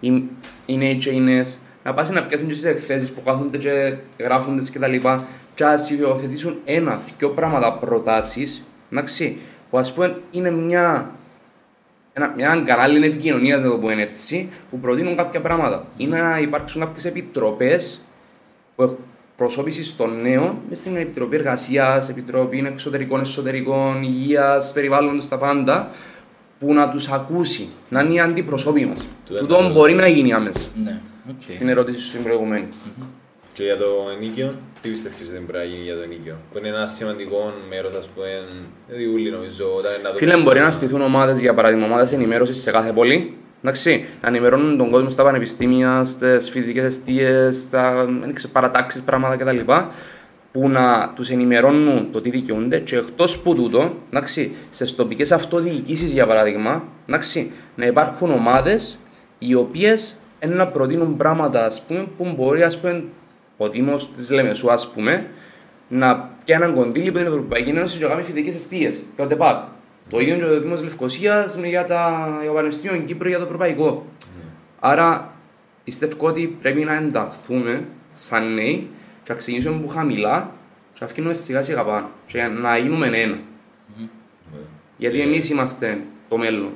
οι, 0.00 0.22
οι 0.66 0.76
νέοι 1.92 2.04
και 2.04 2.10
οι 2.10 2.10
νέες, 2.10 2.10
να 2.10 2.10
πας 2.10 2.10
να 2.10 2.22
πιάσουν 2.22 2.46
και 2.48 2.54
στις 2.54 2.64
εκθέσεις 2.64 3.10
που 3.12 3.22
κάθονται 3.22 3.58
και 3.58 3.94
γράφονται 4.18 4.62
και 4.72 4.78
τα 4.78 4.86
λοιπά 4.86 5.26
και 5.54 5.64
να 5.64 5.74
υιοθετήσουν 5.98 6.58
ένα, 6.64 7.00
δυο 7.18 7.30
πράγματα 7.30 7.72
προτάσεις, 7.78 8.64
εντάξει, 8.92 9.38
που 9.70 9.78
ας 9.78 9.92
πούμε 9.92 10.20
είναι 10.30 10.50
μια 10.50 11.10
ένα, 12.12 12.32
μια 12.36 12.62
κανάλι 12.66 13.06
επικοινωνίας, 13.06 13.62
να 13.62 13.70
το 13.70 13.78
πω 13.78 13.90
έτσι, 13.90 14.48
που 14.70 14.78
προτείνουν 14.78 15.16
κάποια 15.16 15.40
πράγματα. 15.40 15.86
Ή 15.96 16.06
να 16.06 16.38
υπάρξουν 16.38 16.80
κάποιες 16.80 17.04
επιτροπές 17.04 18.02
που 18.76 18.98
προσώπηση 19.36 19.96
των 19.96 20.20
νέων 20.20 20.58
μες 20.68 20.78
στην 20.78 20.96
Επιτροπή 20.96 21.36
Εργασίας, 21.36 22.08
Επιτροπή 22.08 22.64
Εξωτερικών, 22.66 23.20
Εσωτερικών, 23.20 24.02
Υγείας, 24.02 24.72
Περιβάλλοντος, 24.72 25.28
τα 25.28 25.38
πάντα, 25.38 25.90
που 26.58 26.74
να 26.74 26.88
τους 26.88 27.08
ακούσει, 27.10 27.68
να 27.88 28.00
είναι 28.00 28.14
οι 28.14 28.20
αντιπροσώποι 28.20 28.86
μας. 28.86 29.04
Του 29.26 29.34
Τούτο 29.38 29.56
ένα- 29.56 29.68
μπορεί 29.68 29.94
να 29.94 30.08
γίνει 30.08 30.32
άμεσα. 30.32 30.66
Ναι, 30.82 31.00
οκ. 31.28 31.42
Στην 31.44 31.68
ερώτηση 31.68 31.98
σου 32.00 32.12
την 32.12 32.22
προηγουμένη. 32.22 32.68
Και 33.52 33.62
για 33.64 33.76
το 33.76 33.86
ενοίκιο, 34.16 34.54
τι 34.82 34.88
πιστεύεις 34.88 35.18
ότι 35.20 35.30
δεν 35.32 35.46
πρέπει 35.46 35.64
να 35.66 35.70
γίνει 35.72 35.84
για 35.84 35.94
το 35.94 36.02
ενοίκιο. 36.02 36.36
Που 36.52 36.58
είναι 36.58 36.68
ένα 36.68 36.86
σημαντικό 36.86 37.52
μέρος, 37.68 37.96
ας 37.96 38.06
πούμε. 38.06 38.26
Δηλαδή, 38.86 39.06
ούλοι 39.06 39.30
νομίζω, 39.30 39.64
όταν 39.78 39.92
είναι 39.92 40.02
να 40.02 40.08
δούμε- 40.12 40.20
Φίλε, 40.32 40.42
μπορεί 40.42 40.60
να 40.60 40.70
στηθούν 40.70 41.00
ομάδες, 41.00 41.40
για 41.40 41.54
παράδειγμα, 41.54 41.84
ομάδες 41.84 42.12
ενημέρωσης 42.12 42.60
σε 42.62 42.70
κάθε 42.70 42.92
πόλη. 42.92 43.36
Εντάξει, 43.62 44.04
να 44.22 44.28
ενημερώνουν 44.28 44.76
τον 44.76 44.90
κόσμο 44.90 45.10
στα 45.10 45.22
πανεπιστήμια, 45.22 46.04
στις 46.04 46.50
φοιτητικές 46.50 46.84
εστίες, 46.84 47.56
στα 47.56 48.08
παρατάξεις, 48.52 49.02
πράγματα 49.02 49.36
κτλ. 49.36 49.72
Που 50.52 50.68
να 50.68 51.12
τους 51.14 51.30
ενημερώνουν 51.30 52.12
το 52.12 52.20
τι 52.20 52.30
δικαιούνται 52.30 52.78
και 52.78 52.96
εκτός 52.96 53.38
που 53.38 53.54
τούτο, 53.54 53.94
εντάξει, 54.10 54.52
στις 54.70 54.94
τοπικές 54.94 55.32
αυτοδιοικήσεις 55.32 56.10
για 56.10 56.26
παράδειγμα, 56.26 56.84
εντάξει, 57.06 57.50
να 57.74 57.86
υπάρχουν 57.86 58.30
ομάδες 58.30 58.98
οι 59.38 59.54
οποίες 59.54 60.14
να 60.46 60.66
προτείνουν 60.66 61.16
πράγματα 61.16 61.64
ας 61.64 61.82
πούμε, 61.82 62.06
που 62.16 62.34
μπορεί 62.36 62.62
ας 62.62 62.80
πούμε, 62.80 63.04
ο 63.56 63.68
Δήμο 63.68 63.96
της 64.16 64.30
Λεμεσού, 64.30 64.70
ας 64.70 64.90
πούμε, 64.90 65.30
να 65.88 66.30
πιάνει 66.44 66.64
έναν 66.64 66.74
κονδύλι 66.76 67.12
που 67.12 67.18
την 67.18 67.26
Ευρωπαϊκή 67.26 67.70
Ένωση 67.70 67.98
και 67.98 68.04
να 68.04 68.10
κάνει 68.10 68.22
φοιτητικές 68.22 68.54
αιστείες 68.54 68.94
για 68.94 69.24
το 69.24 69.26
ΤΕΠΑΚ. 69.26 69.62
Το 70.10 70.20
ίδιο 70.20 70.36
και 70.36 70.44
ο 70.44 70.60
Δήμο 70.60 70.76
Λευκοσίας 70.82 71.56
για, 71.56 71.84
τα, 71.84 72.28
για 72.40 72.48
το 72.48 72.54
Πανεπιστήμιο 72.54 73.02
Κύπρου 73.02 73.28
για 73.28 73.38
το 73.38 73.44
Ευρωπαϊκό. 73.44 74.06
Άρα 74.80 75.32
πιστεύω 75.84 76.26
ότι 76.26 76.56
πρέπει 76.60 76.84
να 76.84 76.94
ενταχθούμε 76.94 77.84
σαν 78.12 78.54
νέοι 78.54 78.90
και 79.22 79.32
να 79.32 79.34
ξεκινήσουμε 79.34 79.76
από 79.76 79.86
χαμηλά 79.86 80.50
και 80.92 80.98
να 81.00 81.06
φτιάξουμε 81.06 81.34
σιγά 81.34 81.62
σιγά 81.62 81.84
πάνω 81.84 82.10
και 82.26 82.42
να 82.42 82.76
γίνουμε 82.76 83.06
ένα. 83.06 83.38
Γιατί 84.96 85.20
εμείς 85.20 85.50
είμαστε 85.50 86.00
το 86.28 86.38
μέλλον 86.38 86.72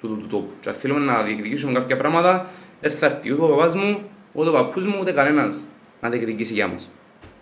του, 0.00 0.08
του, 0.08 0.16
του 0.18 0.26
τόπου. 0.26 0.52
Και 0.60 0.68
αν 0.68 0.74
θέλουμε 0.74 1.04
να 1.04 1.22
διεκδικήσουμε 1.22 1.72
κάποια 1.72 1.96
πράγματα, 1.96 2.46
δεν 2.88 2.98
θα 2.98 3.06
έρθει 3.06 3.32
ούτε 3.32 3.42
ο 3.42 3.48
παπάς 3.48 3.74
μου, 3.74 4.02
ούτε 4.32 4.48
ο 4.48 4.52
παππούς 4.52 4.86
μου, 4.86 4.98
ούτε 5.00 5.12
κανένας 5.12 5.64
να 6.00 6.08
διεκδικήσει 6.08 6.52
για 6.52 6.68
μας. 6.68 6.88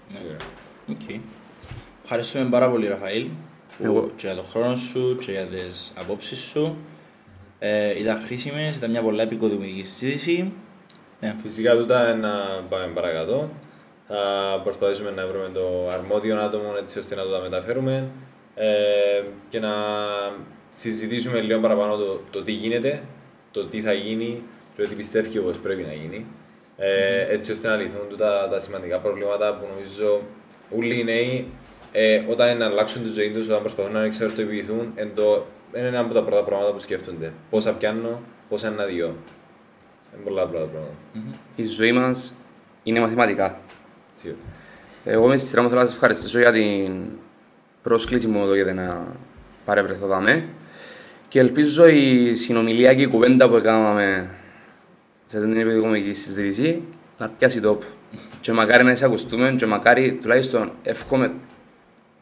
Ναι. 0.08 0.36
Οκ. 0.94 1.20
Ευχαριστούμε 2.02 2.48
πάρα 2.50 2.70
πολύ, 2.70 2.88
Ραφαήλ, 2.88 3.26
που 3.78 3.84
Εγώ. 3.84 4.10
και 4.16 4.26
για 4.26 4.34
τον 4.34 4.44
χρόνο 4.44 4.76
σου 4.76 5.16
και 5.24 5.30
για 5.30 5.44
τις 5.44 5.92
απόψεις 5.98 6.38
σου. 6.38 6.76
Ε, 7.58 7.98
ήταν 7.98 8.18
χρήσιμες, 8.18 8.76
ήταν 8.76 8.90
μια 8.90 9.02
πολλά 9.02 9.22
εποικοδομητική 9.22 9.84
συζήτηση. 9.84 10.52
Ναι. 11.20 11.36
Φυσικά 11.42 11.76
τούτα 11.76 12.14
να 12.14 12.30
πάμε 12.68 12.86
παρακάτω. 12.94 13.50
Θα 14.08 14.60
προσπαθήσουμε 14.64 15.10
να 15.10 15.26
βρούμε 15.26 15.50
το 15.54 15.88
αρμόδιο 15.88 16.40
άτομο 16.40 16.74
έτσι 16.78 16.98
ώστε 16.98 17.14
να 17.14 17.22
το 17.22 17.28
τα 17.28 17.40
μεταφέρουμε 17.40 18.10
ε, 18.54 18.66
και 19.48 19.60
να 19.60 19.72
συζητήσουμε 20.70 21.40
λίγο 21.40 21.60
παραπάνω 21.60 21.96
το, 21.96 22.20
το 22.30 22.42
τι 22.42 22.52
γίνεται, 22.52 23.02
το 23.50 23.64
τι 23.64 23.80
θα 23.80 23.92
γίνει 23.92 24.42
και 24.76 24.82
τι 24.82 24.94
πιστεύει 24.94 25.38
πως 25.38 25.56
πρέπει 25.56 25.82
να 25.82 25.92
γίνει. 25.92 26.26
Ε, 26.76 27.34
έτσι 27.34 27.52
ώστε 27.52 27.68
να 27.68 27.76
λυθούν 27.76 28.08
τούτα 28.08 28.48
τα 28.48 28.60
σημαντικά 28.60 28.98
προβλήματα 28.98 29.54
που 29.54 29.66
νομίζω 29.72 30.20
όλοι 30.70 31.00
οι 31.00 31.04
νέοι 31.04 31.46
ε, 31.92 32.22
όταν 32.28 32.48
είναι 32.48 32.58
να 32.58 32.66
αλλάξουν 32.66 33.02
τη 33.02 33.08
ζωή 33.08 33.30
τους, 33.30 33.48
όταν 33.48 33.60
προσπαθούν 33.60 33.92
να 33.92 34.02
εξαρτοποιηθούν, 34.02 34.92
εν 34.94 35.10
το, 35.14 35.46
είναι 35.76 35.86
ένα 35.86 36.00
από 36.00 36.14
τα 36.14 36.22
πρώτα 36.22 36.44
πράγματα 36.44 36.72
που 36.72 36.80
σκέφτονται. 36.80 37.32
Πόσα 37.50 37.72
πιάνω, 37.72 38.20
πόσα 38.48 38.68
είναι 38.68 38.76
να 38.76 38.84
διώ. 38.84 39.06
Είναι 40.14 40.24
πολλά 40.24 40.42
απλά 40.42 40.60
τα 40.60 40.66
πράγματα. 40.66 40.94
Η 41.56 41.66
ζωή 41.66 41.92
μας 41.92 42.36
είναι 42.82 43.00
μαθηματικά. 43.00 43.60
Σίγουρα. 44.12 44.38
Εγώ 45.04 45.26
με 45.26 45.36
στη 45.36 45.48
σειρά 45.48 45.62
μου 45.62 45.68
θέλω 45.68 45.80
να 45.80 45.86
σας 45.86 45.94
ευχαριστήσω 45.94 46.38
για 46.38 46.52
την 46.52 46.92
πρόσκληση 47.82 48.26
μου 48.26 48.42
εδώ 48.42 48.54
για 48.54 48.74
να 48.74 49.06
παρευρεθώ 49.64 50.06
δάμε. 50.06 50.48
Και 51.28 51.38
ελπίζω 51.38 51.86
η 51.86 52.34
συνομιλία 52.34 52.94
και 52.94 53.02
η 53.02 53.06
κουβέντα 53.06 53.48
που 53.48 53.56
έκαναμε 53.56 54.30
σε 55.32 55.38
αυτή 55.38 55.50
την 55.50 55.60
επιδικομική 55.60 56.14
συζήτηση 56.14 56.82
να 57.18 57.28
πιάσει 57.28 57.60
τόπο. 57.60 57.86
Και 58.40 58.52
μακάρι 58.52 58.84
να 58.84 58.90
εισακουστούμε 58.90 59.54
και 59.58 59.66
μακάρι 59.66 60.18
τουλάχιστον 60.22 60.72
εύχομαι 60.82 61.32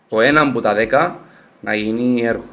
το 0.09 0.21
ένα 0.21 0.41
από 0.41 0.61
τα 0.61 0.75
δέκα 0.75 1.19
να 1.61 1.75
γίνει 1.75 2.23
έργο. 2.23 2.45